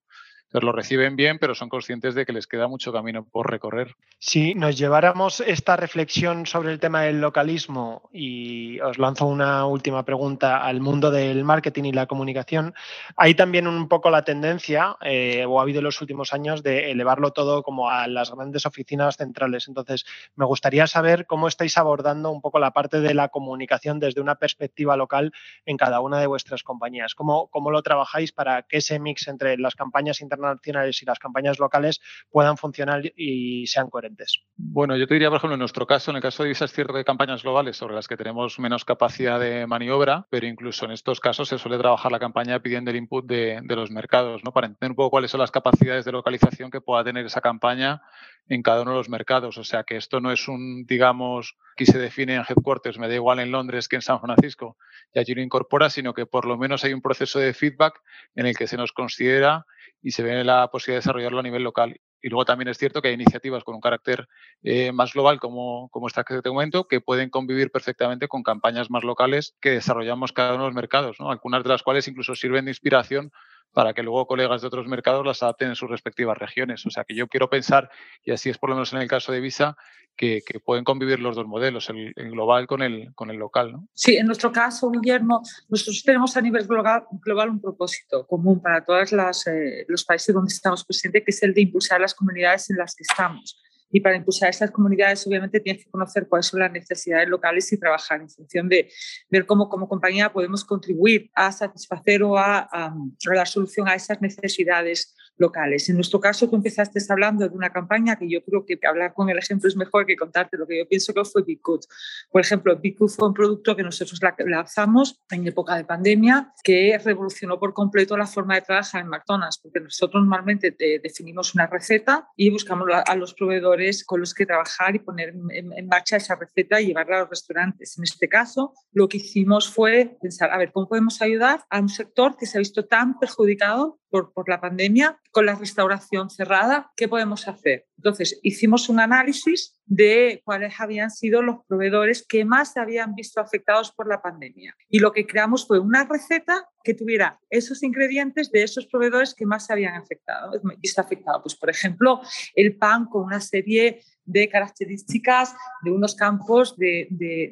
lo 0.61 0.71
reciben 0.71 1.15
bien, 1.15 1.39
pero 1.39 1.55
son 1.55 1.67
conscientes 1.67 2.13
de 2.13 2.27
que 2.27 2.31
les 2.31 2.45
queda 2.45 2.67
mucho 2.67 2.93
camino 2.93 3.25
por 3.25 3.49
recorrer. 3.49 3.95
Si 4.19 4.53
nos 4.53 4.77
lleváramos 4.77 5.39
esta 5.39 5.75
reflexión 5.75 6.45
sobre 6.45 6.71
el 6.71 6.79
tema 6.79 7.01
del 7.01 7.19
localismo 7.19 8.07
y 8.13 8.79
os 8.81 8.99
lanzo 8.99 9.25
una 9.25 9.65
última 9.65 10.05
pregunta 10.05 10.63
al 10.63 10.79
mundo 10.79 11.09
del 11.09 11.43
marketing 11.43 11.85
y 11.85 11.91
la 11.91 12.05
comunicación, 12.05 12.75
hay 13.17 13.33
también 13.33 13.67
un 13.67 13.87
poco 13.87 14.11
la 14.11 14.23
tendencia, 14.23 14.95
eh, 15.01 15.43
o 15.47 15.59
ha 15.59 15.63
habido 15.63 15.79
en 15.79 15.85
los 15.85 15.99
últimos 16.01 16.33
años, 16.33 16.61
de 16.61 16.91
elevarlo 16.91 17.33
todo 17.33 17.63
como 17.63 17.89
a 17.89 18.07
las 18.07 18.31
grandes 18.31 18.67
oficinas 18.67 19.17
centrales. 19.17 19.67
Entonces, 19.67 20.05
me 20.35 20.45
gustaría 20.45 20.85
saber 20.85 21.25
cómo 21.25 21.47
estáis 21.47 21.79
abordando 21.79 22.29
un 22.29 22.41
poco 22.41 22.59
la 22.59 22.71
parte 22.71 23.01
de 23.01 23.15
la 23.15 23.29
comunicación 23.29 23.99
desde 23.99 24.21
una 24.21 24.35
perspectiva 24.35 24.95
local 24.97 25.33
en 25.65 25.77
cada 25.77 25.99
una 25.99 26.19
de 26.19 26.27
vuestras 26.27 26.61
compañías. 26.61 27.15
¿Cómo, 27.15 27.47
cómo 27.47 27.71
lo 27.71 27.81
trabajáis 27.81 28.31
para 28.31 28.61
que 28.61 28.77
ese 28.77 28.99
mix 28.99 29.27
entre 29.27 29.57
las 29.57 29.75
campañas 29.75 30.21
internacionales 30.21 30.42
nacionales 30.43 31.01
y 31.01 31.05
las 31.05 31.19
campañas 31.19 31.59
locales 31.59 32.01
puedan 32.29 32.57
funcionar 32.57 33.01
y 33.15 33.65
sean 33.67 33.89
coherentes. 33.89 34.41
Bueno, 34.55 34.95
yo 34.97 35.07
te 35.07 35.15
diría, 35.15 35.29
por 35.29 35.37
ejemplo, 35.37 35.55
en 35.55 35.59
nuestro 35.59 35.87
caso, 35.87 36.11
en 36.11 36.17
el 36.17 36.21
caso 36.21 36.43
de 36.43 36.49
Visa 36.49 36.65
es 36.65 36.73
cierto 36.73 36.93
que 36.93 36.99
hay 36.99 37.05
campañas 37.05 37.43
globales 37.43 37.77
sobre 37.77 37.95
las 37.95 38.07
que 38.07 38.17
tenemos 38.17 38.59
menos 38.59 38.85
capacidad 38.85 39.39
de 39.39 39.65
maniobra, 39.67 40.27
pero 40.29 40.47
incluso 40.47 40.85
en 40.85 40.91
estos 40.91 41.19
casos 41.19 41.49
se 41.49 41.57
suele 41.57 41.77
trabajar 41.77 42.11
la 42.11 42.19
campaña 42.19 42.59
pidiendo 42.59 42.91
el 42.91 42.97
input 42.97 43.25
de, 43.25 43.61
los 43.73 43.91
mercados, 43.91 44.43
¿no? 44.43 44.51
Para 44.51 44.67
entender 44.67 44.91
un 44.91 44.95
poco 44.95 45.11
cuáles 45.11 45.31
son 45.31 45.39
las 45.39 45.51
capacidades 45.51 46.05
de 46.05 46.11
localización 46.11 46.69
que 46.69 46.81
pueda 46.81 47.03
tener 47.03 47.25
esa 47.25 47.41
campaña 47.41 48.01
en 48.47 48.61
cada 48.61 48.81
uno 48.81 48.91
de 48.91 48.97
los 48.97 49.09
mercados. 49.09 49.57
O 49.57 49.63
sea, 49.63 49.83
que 49.83 49.97
esto 49.97 50.19
no 50.19 50.31
es 50.31 50.47
un, 50.47 50.85
digamos, 50.85 51.57
que 51.75 51.85
se 51.85 51.97
define 51.97 52.35
en 52.35 52.43
headquarters, 52.47 52.99
me 52.99 53.07
da 53.07 53.15
igual 53.15 53.39
en 53.39 53.51
Londres 53.51 53.87
que 53.87 53.95
en 53.95 54.01
San 54.01 54.19
Francisco, 54.19 54.77
y 55.13 55.19
allí 55.19 55.33
lo 55.33 55.41
incorpora, 55.41 55.89
sino 55.89 56.13
que 56.13 56.25
por 56.25 56.45
lo 56.45 56.57
menos 56.57 56.83
hay 56.83 56.93
un 56.93 57.01
proceso 57.01 57.39
de 57.39 57.53
feedback 57.53 58.01
en 58.35 58.45
el 58.45 58.55
que 58.55 58.67
se 58.67 58.77
nos 58.77 58.91
considera 58.91 59.65
y 60.01 60.11
se 60.11 60.23
ve 60.23 60.43
la 60.43 60.67
posibilidad 60.67 60.97
de 60.97 61.01
desarrollarlo 61.01 61.39
a 61.39 61.43
nivel 61.43 61.63
local. 61.63 61.99
Y 62.21 62.29
luego 62.29 62.45
también 62.45 62.69
es 62.69 62.77
cierto 62.77 63.01
que 63.01 63.09
hay 63.09 63.15
iniciativas 63.15 63.65
con 63.65 63.75
un 63.75 63.81
carácter 63.81 64.27
eh, 64.63 64.93
más 64.93 65.13
global, 65.13 65.41
como, 65.41 65.89
como 65.89 66.07
esta 66.07 66.23
que 66.23 66.41
te 66.41 66.49
comento, 66.49 66.87
que 66.87 67.01
pueden 67.01 67.29
convivir 67.29 67.69
perfectamente 67.69 68.29
con 68.29 68.43
campañas 68.43 68.89
más 68.89 69.03
locales 69.03 69.55
que 69.59 69.71
desarrollamos 69.71 70.31
cada 70.31 70.53
uno 70.53 70.63
de 70.63 70.69
los 70.69 70.75
mercados, 70.75 71.17
¿no? 71.19 71.29
algunas 71.31 71.63
de 71.63 71.69
las 71.69 71.83
cuales 71.83 72.07
incluso 72.07 72.33
sirven 72.35 72.63
de 72.63 72.71
inspiración 72.71 73.31
para 73.73 73.93
que 73.93 74.03
luego 74.03 74.27
colegas 74.27 74.61
de 74.61 74.67
otros 74.67 74.87
mercados 74.87 75.25
las 75.25 75.43
adapten 75.43 75.69
en 75.69 75.75
sus 75.75 75.89
respectivas 75.89 76.37
regiones. 76.37 76.85
O 76.85 76.89
sea 76.89 77.03
que 77.03 77.15
yo 77.15 77.27
quiero 77.27 77.49
pensar, 77.49 77.89
y 78.23 78.31
así 78.31 78.49
es 78.49 78.57
por 78.57 78.69
lo 78.69 78.75
menos 78.75 78.93
en 78.93 79.01
el 79.01 79.07
caso 79.07 79.31
de 79.31 79.41
Visa, 79.41 79.75
que, 80.15 80.43
pueden 80.63 80.83
convivir 80.83 81.19
los 81.19 81.35
dos 81.35 81.47
modelos, 81.47 81.89
el, 81.89 82.13
global 82.15 82.67
con 82.67 82.81
el, 82.81 83.13
con 83.15 83.29
el 83.31 83.37
local. 83.37 83.71
¿no? 83.71 83.87
Sí, 83.93 84.15
en 84.15 84.27
nuestro 84.27 84.51
caso, 84.51 84.91
Guillermo, 84.91 85.41
nosotros 85.69 86.03
tenemos 86.03 86.37
a 86.37 86.41
nivel 86.41 86.67
global, 86.67 87.05
global 87.23 87.49
un 87.49 87.61
propósito 87.61 88.25
común 88.27 88.61
para 88.61 88.85
todos 88.85 89.11
eh, 89.11 89.85
los 89.87 90.05
países 90.05 90.33
donde 90.33 90.53
estamos 90.53 90.85
presentes, 90.85 91.23
que 91.23 91.31
es 91.31 91.43
el 91.43 91.53
de 91.53 91.61
impulsar 91.61 91.99
las 91.99 92.13
comunidades 92.13 92.69
en 92.69 92.77
las 92.77 92.95
que 92.95 93.03
estamos. 93.03 93.59
Y 93.93 94.01
para 94.01 94.17
impulsar 94.17 94.49
esas 94.49 94.71
comunidades, 94.71 95.25
obviamente, 95.27 95.59
tienes 95.59 95.85
que 95.85 95.91
conocer 95.91 96.27
cuáles 96.27 96.47
son 96.47 96.59
las 96.59 96.71
necesidades 96.71 97.29
locales 97.29 97.71
y 97.71 97.77
trabajar 97.77 98.19
en 98.19 98.29
función 98.29 98.67
de 98.67 98.89
ver 99.29 99.45
cómo 99.45 99.69
como 99.69 99.87
compañía 99.87 100.33
podemos 100.33 100.65
contribuir 100.65 101.29
a 101.35 101.51
satisfacer 101.51 102.23
o 102.23 102.35
a, 102.35 102.67
a 102.71 102.95
dar 103.35 103.47
solución 103.47 103.87
a 103.87 103.93
esas 103.93 104.19
necesidades 104.19 105.15
locales. 105.37 105.89
En 105.89 105.95
nuestro 105.95 106.19
caso, 106.19 106.49
tú 106.49 106.55
empezaste 106.55 106.99
hablando 107.09 107.47
de 107.47 107.55
una 107.55 107.69
campaña 107.69 108.15
que 108.15 108.29
yo 108.29 108.43
creo 108.43 108.65
que 108.65 108.79
hablar 108.87 109.13
con 109.13 109.29
el 109.29 109.37
ejemplo 109.37 109.67
es 109.67 109.75
mejor 109.75 110.05
que 110.05 110.15
contarte 110.15 110.57
lo 110.57 110.67
que 110.67 110.79
yo 110.79 110.87
pienso 110.87 111.13
que 111.13 111.23
fue 111.25 111.43
Bicut. 111.43 111.85
Por 112.31 112.41
ejemplo, 112.41 112.75
Bicut 112.77 113.09
fue 113.09 113.27
un 113.27 113.33
producto 113.33 113.75
que 113.75 113.83
nosotros 113.83 114.19
lanzamos 114.45 115.21
en 115.29 115.47
época 115.47 115.75
de 115.75 115.85
pandemia 115.85 116.53
que 116.63 116.99
revolucionó 117.03 117.59
por 117.59 117.73
completo 117.73 118.15
la 118.17 118.27
forma 118.27 118.55
de 118.55 118.61
trabajar 118.61 119.01
en 119.01 119.09
McDonald's, 119.09 119.59
porque 119.61 119.79
nosotros 119.79 120.23
normalmente 120.23 120.75
definimos 121.01 121.53
una 121.55 121.67
receta 121.67 122.27
y 122.35 122.49
buscamos 122.49 122.87
a 123.05 123.15
los 123.15 123.33
proveedores 123.33 124.03
con 124.03 124.19
los 124.19 124.33
que 124.33 124.45
trabajar 124.45 124.95
y 124.95 124.99
poner 124.99 125.33
en 125.51 125.87
marcha 125.87 126.17
esa 126.17 126.35
receta 126.35 126.79
y 126.79 126.87
llevarla 126.87 127.17
a 127.17 127.19
los 127.21 127.29
restaurantes. 127.29 127.97
En 127.97 128.03
este 128.03 128.27
caso, 128.27 128.73
lo 128.91 129.07
que 129.07 129.17
hicimos 129.17 129.69
fue 129.69 130.17
pensar, 130.21 130.51
a 130.51 130.57
ver, 130.57 130.71
¿cómo 130.71 130.87
podemos 130.87 131.21
ayudar 131.21 131.63
a 131.69 131.79
un 131.79 131.89
sector 131.89 132.37
que 132.37 132.45
se 132.45 132.57
ha 132.57 132.59
visto 132.59 132.85
tan 132.85 133.19
perjudicado 133.19 133.99
por, 134.13 134.47
la 134.47 134.61
pandemia, 134.61 135.19
con 135.31 135.47
la 135.47 135.55
restauración 135.55 136.29
cerrada, 136.29 136.91
¿qué 136.95 137.07
podemos 137.07 137.47
hacer? 137.47 137.87
Entonces, 137.97 138.39
hicimos 138.43 138.87
un 138.87 138.99
análisis 138.99 139.79
de 139.85 140.41
cuáles 140.45 140.79
habían 140.79 141.09
sido 141.09 141.41
los 141.41 141.65
proveedores 141.67 142.23
que 142.27 142.45
más 142.45 142.73
se 142.73 142.79
habían 142.79 143.15
visto 143.15 143.41
afectados 143.41 143.91
por 143.91 144.07
la 144.07 144.21
pandemia. 144.21 144.75
Y 144.87 144.99
lo 144.99 145.11
que 145.11 145.25
creamos 145.25 145.65
fue 145.65 145.79
una 145.79 146.03
receta 146.03 146.69
que 146.83 146.93
tuviera 146.93 147.39
esos 147.49 147.81
ingredientes 147.81 148.51
de 148.51 148.61
esos 148.61 148.85
proveedores 148.85 149.33
que 149.33 149.47
más 149.47 149.65
se 149.65 149.73
habían 149.73 149.95
afectado. 149.95 150.51
Visto 150.77 151.01
afectado, 151.01 151.41
pues 151.41 151.55
por 151.55 151.71
ejemplo, 151.71 152.21
el 152.53 152.77
pan 152.77 153.05
con 153.05 153.23
una 153.23 153.41
serie 153.41 154.03
de 154.25 154.47
características 154.47 155.55
de 155.83 155.89
unos 155.89 156.13
campos 156.13 156.77
de, 156.77 157.07
de, 157.09 157.49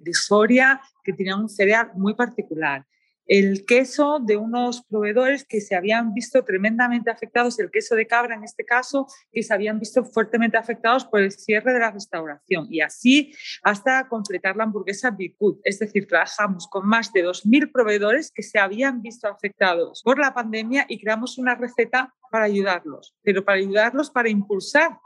de 0.00 0.14
Soria 0.14 0.80
que 1.02 1.12
tenían 1.12 1.40
un 1.40 1.48
cereal 1.48 1.90
muy 1.94 2.14
particular 2.14 2.86
el 3.26 3.64
queso 3.64 4.18
de 4.20 4.36
unos 4.36 4.82
proveedores 4.84 5.44
que 5.44 5.60
se 5.60 5.74
habían 5.74 6.12
visto 6.14 6.44
tremendamente 6.44 7.10
afectados, 7.10 7.58
el 7.58 7.70
queso 7.70 7.94
de 7.94 8.06
cabra 8.06 8.34
en 8.34 8.44
este 8.44 8.64
caso, 8.64 9.06
que 9.32 9.42
se 9.42 9.54
habían 9.54 9.78
visto 9.78 10.04
fuertemente 10.04 10.56
afectados 10.56 11.04
por 11.04 11.20
el 11.20 11.32
cierre 11.32 11.72
de 11.72 11.80
la 11.80 11.90
restauración 11.90 12.66
y 12.70 12.80
así 12.80 13.32
hasta 13.62 14.08
completar 14.08 14.56
la 14.56 14.64
hamburguesa 14.64 15.10
Bicut. 15.10 15.60
Es 15.64 15.78
decir, 15.78 16.06
trabajamos 16.06 16.68
con 16.68 16.86
más 16.86 17.12
de 17.12 17.24
2.000 17.24 17.72
proveedores 17.72 18.30
que 18.30 18.42
se 18.42 18.58
habían 18.58 19.02
visto 19.02 19.28
afectados 19.28 20.02
por 20.02 20.18
la 20.18 20.34
pandemia 20.34 20.86
y 20.88 21.00
creamos 21.00 21.38
una 21.38 21.54
receta 21.54 22.14
para 22.30 22.44
ayudarlos, 22.44 23.14
pero 23.22 23.44
para 23.44 23.58
ayudarlos 23.58 24.10
para 24.10 24.28
impulsar 24.28 24.98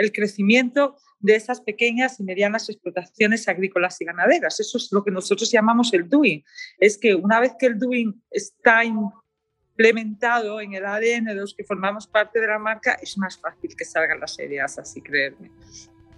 el 0.00 0.12
crecimiento 0.12 0.96
de 1.18 1.36
esas 1.36 1.60
pequeñas 1.60 2.18
y 2.18 2.24
medianas 2.24 2.68
explotaciones 2.68 3.46
agrícolas 3.48 4.00
y 4.00 4.06
ganaderas. 4.06 4.58
Eso 4.58 4.78
es 4.78 4.88
lo 4.90 5.04
que 5.04 5.10
nosotros 5.10 5.50
llamamos 5.52 5.92
el 5.92 6.08
doing. 6.08 6.42
Es 6.78 6.96
que 6.96 7.14
una 7.14 7.38
vez 7.40 7.52
que 7.58 7.66
el 7.66 7.78
doing 7.78 8.22
está 8.30 8.82
implementado 8.84 10.60
en 10.60 10.72
el 10.72 10.86
ADN 10.86 11.26
de 11.26 11.34
los 11.34 11.54
que 11.54 11.64
formamos 11.64 12.06
parte 12.06 12.40
de 12.40 12.46
la 12.46 12.58
marca, 12.58 12.94
es 13.02 13.18
más 13.18 13.38
fácil 13.38 13.76
que 13.76 13.84
salgan 13.84 14.20
las 14.20 14.38
ideas, 14.38 14.78
así 14.78 15.02
creerme. 15.02 15.50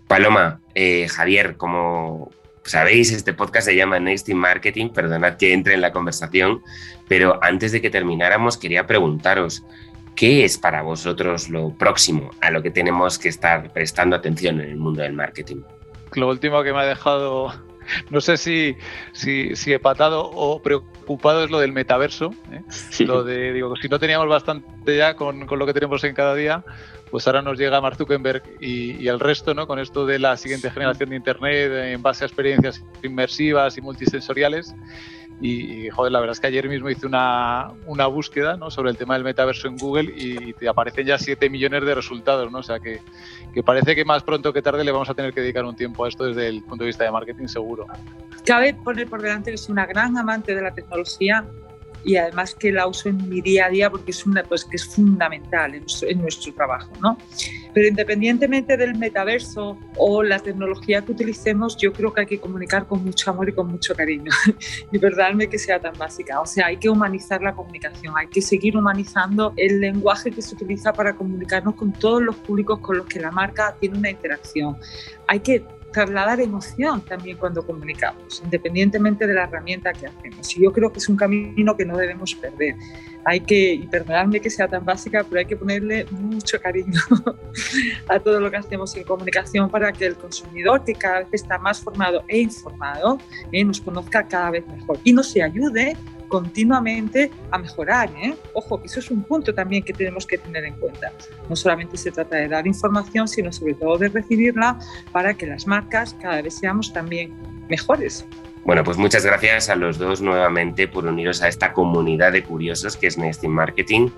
Paloma, 0.07 0.61
eh, 0.75 1.09
Javier, 1.09 1.57
como 1.57 2.31
sabéis, 2.65 3.11
este 3.11 3.33
podcast 3.33 3.67
se 3.67 3.75
llama 3.75 3.99
Next 3.99 4.29
in 4.29 4.39
Marketing, 4.39 4.91
perdonad 4.91 5.37
que 5.37 5.53
entre 5.53 5.75
en 5.75 5.81
la 5.81 5.91
conversación, 5.91 6.63
pero 7.09 7.43
antes 7.43 7.73
de 7.73 7.81
que 7.81 7.91
termináramos 7.91 8.57
quería 8.57 8.87
preguntaros, 8.87 9.65
¿Qué 10.23 10.45
es 10.45 10.57
para 10.57 10.83
vosotros 10.83 11.49
lo 11.49 11.71
próximo 11.71 12.31
a 12.41 12.53
lo 12.53 12.63
que 12.63 12.71
tenemos 12.71 13.19
que 13.19 13.29
estar 13.29 13.73
prestando 13.73 14.15
atención 14.15 14.61
en 14.61 14.71
el 14.71 14.77
mundo 14.77 15.03
del 15.03 15.15
marketing? 15.15 15.63
Lo 16.13 16.29
último 16.29 16.63
que 16.63 16.73
me 16.73 16.79
ha 16.79 16.85
dejado, 16.85 17.53
no 18.09 18.21
sé 18.21 18.37
si, 18.37 18.77
si, 19.11 19.57
si 19.57 19.77
patado 19.79 20.31
o 20.31 20.63
preocupado 20.63 21.43
es 21.43 21.51
lo 21.51 21.59
del 21.59 21.73
metaverso. 21.73 22.33
¿eh? 22.53 22.63
Lo 23.05 23.25
de, 23.25 23.53
digo, 23.53 23.75
si 23.75 23.89
no 23.89 23.99
teníamos 23.99 24.29
bastante 24.29 24.97
ya 24.97 25.17
con, 25.17 25.45
con, 25.49 25.59
lo 25.59 25.67
que 25.67 25.75
tenemos 25.75 26.05
en 26.05 26.15
cada 26.15 26.37
día, 26.37 26.65
pues 27.11 27.27
ahora 27.27 27.43
nos 27.43 27.59
llega 27.59 27.81
Mark 27.81 27.97
Zuckerberg 27.97 28.45
y, 28.61 28.93
y, 29.03 29.09
el 29.09 29.19
resto, 29.19 29.55
¿no? 29.55 29.67
Con 29.67 29.81
esto 29.81 30.07
de 30.07 30.21
la 30.21 30.37
siguiente 30.37 30.71
generación 30.71 31.11
de 31.11 31.17
Internet 31.17 31.73
en 31.73 32.01
base 32.01 32.23
a 32.23 32.29
experiencias 32.29 32.81
inmersivas 33.03 33.77
y 33.77 33.81
multisensoriales. 33.81 34.73
Y, 35.45 35.91
joder, 35.91 36.13
la 36.13 36.21
verdad 36.21 36.35
es 36.35 36.41
que 36.41 36.47
ayer 36.47 36.69
mismo 36.69 36.89
hice 36.89 37.05
una, 37.05 37.73
una 37.87 38.07
búsqueda 38.07 38.57
¿no? 38.57 38.71
sobre 38.71 38.91
el 38.91 38.97
tema 38.97 39.15
del 39.15 39.25
metaverso 39.25 39.67
en 39.67 39.77
Google 39.77 40.13
y 40.17 40.53
te 40.53 40.69
aparecen 40.69 41.05
ya 41.05 41.19
7 41.19 41.51
millones 41.51 41.85
de 41.85 41.95
resultados, 41.97 42.53
¿no? 42.53 42.59
O 42.59 42.63
sea 42.63 42.79
que, 42.79 43.01
que, 43.53 43.61
parece 43.65 43.97
que 43.97 44.05
más 44.05 44.23
pronto 44.23 44.53
que 44.53 44.63
tarde 44.63 44.85
le 44.85 44.93
vamos 44.93 45.11
a 45.11 45.15
tener 45.15 45.35
que 45.35 45.41
dedicar 45.41 45.65
un 45.65 45.75
tiempo 45.75 46.05
a 46.05 46.09
esto 46.09 46.25
desde 46.27 46.47
el 46.47 46.63
punto 46.63 46.85
de 46.85 46.87
vista 46.87 47.03
de 47.03 47.11
marketing 47.11 47.49
seguro. 47.49 47.87
Cabe 48.47 48.75
poner 48.75 49.09
por 49.09 49.21
delante 49.21 49.51
que 49.51 49.57
soy 49.57 49.73
una 49.73 49.87
gran 49.87 50.17
amante 50.17 50.55
de 50.55 50.63
la 50.63 50.73
tecnología 50.73 51.45
y 52.05 52.17
además 52.17 52.55
que 52.55 52.73
la 52.73 52.87
uso 52.87 53.09
en 53.09 53.29
mi 53.29 53.41
día 53.41 53.67
a 53.67 53.71
día 53.71 53.91
porque 53.91 54.11
es 54.11 54.27
una 54.27 54.43
pues 54.43 54.65
que 54.65 54.77
es 54.77 54.85
fundamental 54.85 55.75
en 55.75 55.81
nuestro, 55.81 56.09
en 56.09 56.21
nuestro 56.21 56.55
trabajo, 56.55 56.91
¿no? 57.01 57.19
Pero 57.75 57.89
independientemente 57.89 58.77
del 58.77 58.97
metaverso 58.97 59.79
o 59.97 60.23
la 60.23 60.39
tecnología 60.39 61.03
que 61.03 61.13
utilicemos, 61.13 61.77
yo 61.79 61.93
creo 61.93 62.13
que 62.13 62.23
hay 62.23 62.27
que 62.27 62.39
comunicar 62.39 62.87
con 62.87 63.03
mucho 63.03 63.31
amor 63.31 63.49
y 63.49 63.53
con 63.53 63.69
mucho 63.69 63.95
cariño. 63.95 64.31
y 64.93 64.99
perdonadme 64.99 65.49
que 65.49 65.59
sea 65.59 65.81
tan 65.81 65.97
básica. 65.97 66.41
O 66.41 66.47
sea, 66.47 66.67
hay 66.67 66.77
que 66.77 66.91
humanizar 66.91 67.41
la 67.43 67.55
comunicación, 67.55 68.15
hay 68.17 68.27
que 68.27 68.43
seguir 68.43 68.77
humanizando 68.77 69.55
el 69.57 69.81
lenguaje 69.81 70.31
que 70.31 70.43
se 70.43 70.55
utiliza 70.55 70.93
para 70.93 71.15
comunicarnos 71.15 71.75
con 71.75 71.93
todos 71.93 72.23
los 72.23 72.37
públicos 72.37 72.79
con 72.81 72.99
los 72.99 73.07
que 73.07 73.21
la 73.21 73.31
marca 73.31 73.75
tiene 73.81 73.99
una 73.99 74.11
interacción. 74.11 74.77
Hay 75.27 75.41
que 75.41 75.65
trasladar 75.93 76.41
emoción 76.41 77.01
también 77.03 77.37
cuando 77.37 77.65
comunicamos, 77.65 78.43
independientemente 78.45 79.27
de 79.27 79.35
la 79.35 79.45
herramienta 79.45 79.93
que 79.93 80.07
hacemos. 80.07 80.57
Y 80.57 80.63
yo 80.63 80.73
creo 80.73 80.93
que 80.93 80.99
es 80.99 81.09
un 81.09 81.17
camino 81.17 81.77
que 81.77 81.85
no 81.85 81.97
debemos 81.97 82.35
perder. 82.35 82.77
Hay 83.25 83.41
que, 83.41 83.75
y 83.75 83.87
perdonadme 83.87 84.41
que 84.41 84.51
sea 84.51 84.67
tan 84.67 84.85
básica, 84.85 85.25
pero 85.29 85.39
hay 85.39 85.47
que 85.47 85.57
ponerle 85.57 86.07
mucho 86.11 86.61
cariño 86.61 87.01
a 88.09 88.19
todo 88.19 88.41
lo 88.41 88.51
que 88.51 88.57
hacemos 88.57 88.97
en 88.97 89.05
comunicación 89.05 89.71
para 89.71 89.93
que 89.93 90.07
el 90.07 90.17
consumidor, 90.17 90.83
que 90.85 90.95
cada 90.95 91.21
vez 91.21 91.29
está 91.33 91.59
más 91.59 91.81
formado 91.81 92.25
e 92.27 92.41
informado, 92.41 93.19
eh, 93.53 93.65
nos 93.65 93.81
conozca 93.81 94.27
cada 94.27 94.51
vez 94.51 94.67
mejor 94.67 94.99
y 95.05 95.13
nos 95.13 95.37
ayude 95.37 95.97
continuamente 96.33 97.31
a 97.51 97.59
mejorar. 97.59 98.11
¿eh? 98.17 98.35
Ojo, 98.55 98.81
que 98.81 98.87
eso 98.87 99.01
es 99.01 99.11
un 99.11 99.23
punto 99.23 99.53
también 99.53 99.83
que 99.83 99.93
tenemos 99.93 100.27
que 100.27 100.39
tener 100.39 100.65
en 100.65 100.73
cuenta. 100.77 101.13
No 101.51 101.55
solamente 101.55 101.99
se 101.99 102.11
trata 102.11 102.37
de 102.37 102.49
dar 102.49 102.67
información, 102.67 103.29
sino 103.29 103.53
sobre 103.53 103.75
todo 103.75 103.99
de 103.99 104.09
recibirla 104.09 104.79
para 105.13 105.35
que 105.35 105.47
las 105.47 105.67
marcas 105.67 106.17
cada 106.23 106.41
vez 106.41 106.55
seamos 106.55 106.91
también 106.91 107.35
mejores. 107.69 108.25
Bueno, 108.65 108.83
pues 108.83 108.97
muchas 108.97 109.27
gracias 109.27 109.69
a 109.69 109.77
los 109.77 109.99
dos 109.99 110.23
nuevamente 110.23 110.89
por 110.89 111.05
uniros 111.05 111.43
a 111.43 111.49
esta 111.49 111.75
comunidad 111.75 112.33
de 112.33 112.43
curiosos 112.43 112.97
que 112.97 113.09
es 113.09 113.19
Nesting 113.19 113.51
Marketing. 113.51 114.09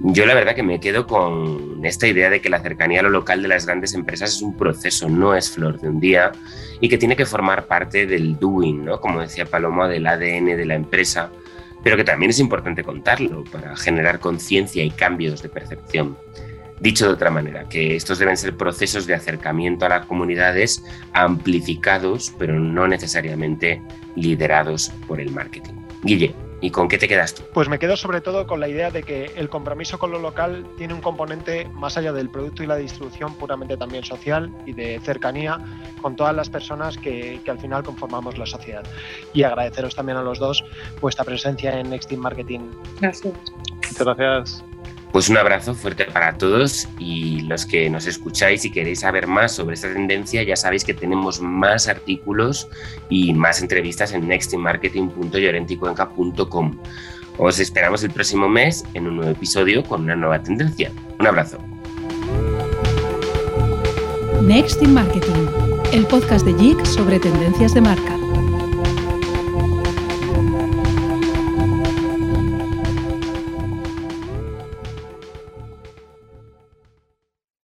Yo 0.00 0.26
la 0.26 0.34
verdad 0.34 0.54
que 0.54 0.62
me 0.62 0.78
quedo 0.78 1.06
con 1.06 1.84
esta 1.84 2.06
idea 2.06 2.28
de 2.28 2.40
que 2.40 2.50
la 2.50 2.60
cercanía 2.60 3.00
a 3.00 3.02
lo 3.02 3.10
local 3.10 3.42
de 3.42 3.48
las 3.48 3.64
grandes 3.64 3.94
empresas 3.94 4.34
es 4.34 4.42
un 4.42 4.56
proceso, 4.56 5.08
no 5.08 5.34
es 5.34 5.50
flor 5.50 5.80
de 5.80 5.88
un 5.88 6.00
día 6.00 6.32
y 6.80 6.88
que 6.88 6.98
tiene 6.98 7.16
que 7.16 7.24
formar 7.24 7.66
parte 7.66 8.06
del 8.06 8.38
doing, 8.38 8.84
¿no? 8.84 9.00
como 9.00 9.20
decía 9.20 9.46
Paloma, 9.46 9.88
del 9.88 10.06
ADN 10.06 10.56
de 10.56 10.66
la 10.66 10.74
empresa, 10.74 11.30
pero 11.82 11.96
que 11.96 12.04
también 12.04 12.30
es 12.30 12.38
importante 12.38 12.84
contarlo 12.84 13.44
para 13.44 13.74
generar 13.76 14.20
conciencia 14.20 14.84
y 14.84 14.90
cambios 14.90 15.42
de 15.42 15.48
percepción. 15.48 16.18
Dicho 16.78 17.06
de 17.06 17.14
otra 17.14 17.30
manera, 17.30 17.66
que 17.70 17.96
estos 17.96 18.18
deben 18.18 18.36
ser 18.36 18.54
procesos 18.54 19.06
de 19.06 19.14
acercamiento 19.14 19.86
a 19.86 19.88
las 19.88 20.04
comunidades 20.04 20.84
amplificados, 21.14 22.34
pero 22.38 22.60
no 22.60 22.86
necesariamente 22.86 23.80
liderados 24.14 24.92
por 25.08 25.22
el 25.22 25.30
marketing. 25.30 25.72
Guille, 26.02 26.34
¿Y 26.66 26.70
con 26.72 26.88
qué 26.88 26.98
te 26.98 27.06
quedas 27.06 27.32
tú? 27.32 27.44
Pues 27.54 27.68
me 27.68 27.78
quedo 27.78 27.96
sobre 27.96 28.20
todo 28.20 28.48
con 28.48 28.58
la 28.58 28.66
idea 28.66 28.90
de 28.90 29.04
que 29.04 29.30
el 29.36 29.48
compromiso 29.48 30.00
con 30.00 30.10
lo 30.10 30.18
local 30.18 30.66
tiene 30.76 30.94
un 30.94 31.00
componente 31.00 31.68
más 31.74 31.96
allá 31.96 32.12
del 32.12 32.28
producto 32.28 32.64
y 32.64 32.66
la 32.66 32.74
distribución 32.74 33.36
puramente 33.36 33.76
también 33.76 34.02
social 34.02 34.52
y 34.66 34.72
de 34.72 34.98
cercanía 34.98 35.60
con 36.02 36.16
todas 36.16 36.34
las 36.34 36.50
personas 36.50 36.98
que, 36.98 37.40
que 37.44 37.50
al 37.52 37.60
final 37.60 37.84
conformamos 37.84 38.36
la 38.36 38.46
sociedad. 38.46 38.82
Y 39.32 39.44
agradeceros 39.44 39.94
también 39.94 40.18
a 40.18 40.22
los 40.22 40.40
dos 40.40 40.64
vuestra 41.00 41.24
presencia 41.24 41.78
en 41.78 41.88
Next 41.88 42.08
Team 42.08 42.20
Marketing. 42.20 42.72
Gracias. 43.00 43.32
Muchas 43.72 44.04
gracias. 44.04 44.64
Pues 45.12 45.28
un 45.28 45.36
abrazo 45.38 45.74
fuerte 45.74 46.04
para 46.04 46.36
todos 46.36 46.88
y 46.98 47.40
los 47.42 47.64
que 47.64 47.88
nos 47.88 48.06
escucháis 48.06 48.64
y 48.64 48.70
queréis 48.70 49.00
saber 49.00 49.26
más 49.26 49.52
sobre 49.52 49.74
esta 49.74 49.92
tendencia, 49.92 50.42
ya 50.42 50.56
sabéis 50.56 50.84
que 50.84 50.94
tenemos 50.94 51.40
más 51.40 51.88
artículos 51.88 52.68
y 53.08 53.32
más 53.32 53.62
entrevistas 53.62 54.12
en 54.12 54.28
nextinmarketing.llorenticuenca.com. 54.28 56.78
Os 57.38 57.60
esperamos 57.60 58.02
el 58.02 58.10
próximo 58.10 58.48
mes 58.48 58.84
en 58.94 59.06
un 59.06 59.16
nuevo 59.16 59.32
episodio 59.32 59.82
con 59.82 60.02
una 60.02 60.16
nueva 60.16 60.42
tendencia. 60.42 60.90
Un 61.18 61.26
abrazo. 61.26 61.58
Next 64.42 64.82
in 64.82 64.94
Marketing, 64.94 65.46
el 65.92 66.06
podcast 66.06 66.46
de 66.46 66.54
JIC 66.54 66.84
sobre 66.84 67.18
tendencias 67.18 67.74
de 67.74 67.80
marca. 67.80 68.25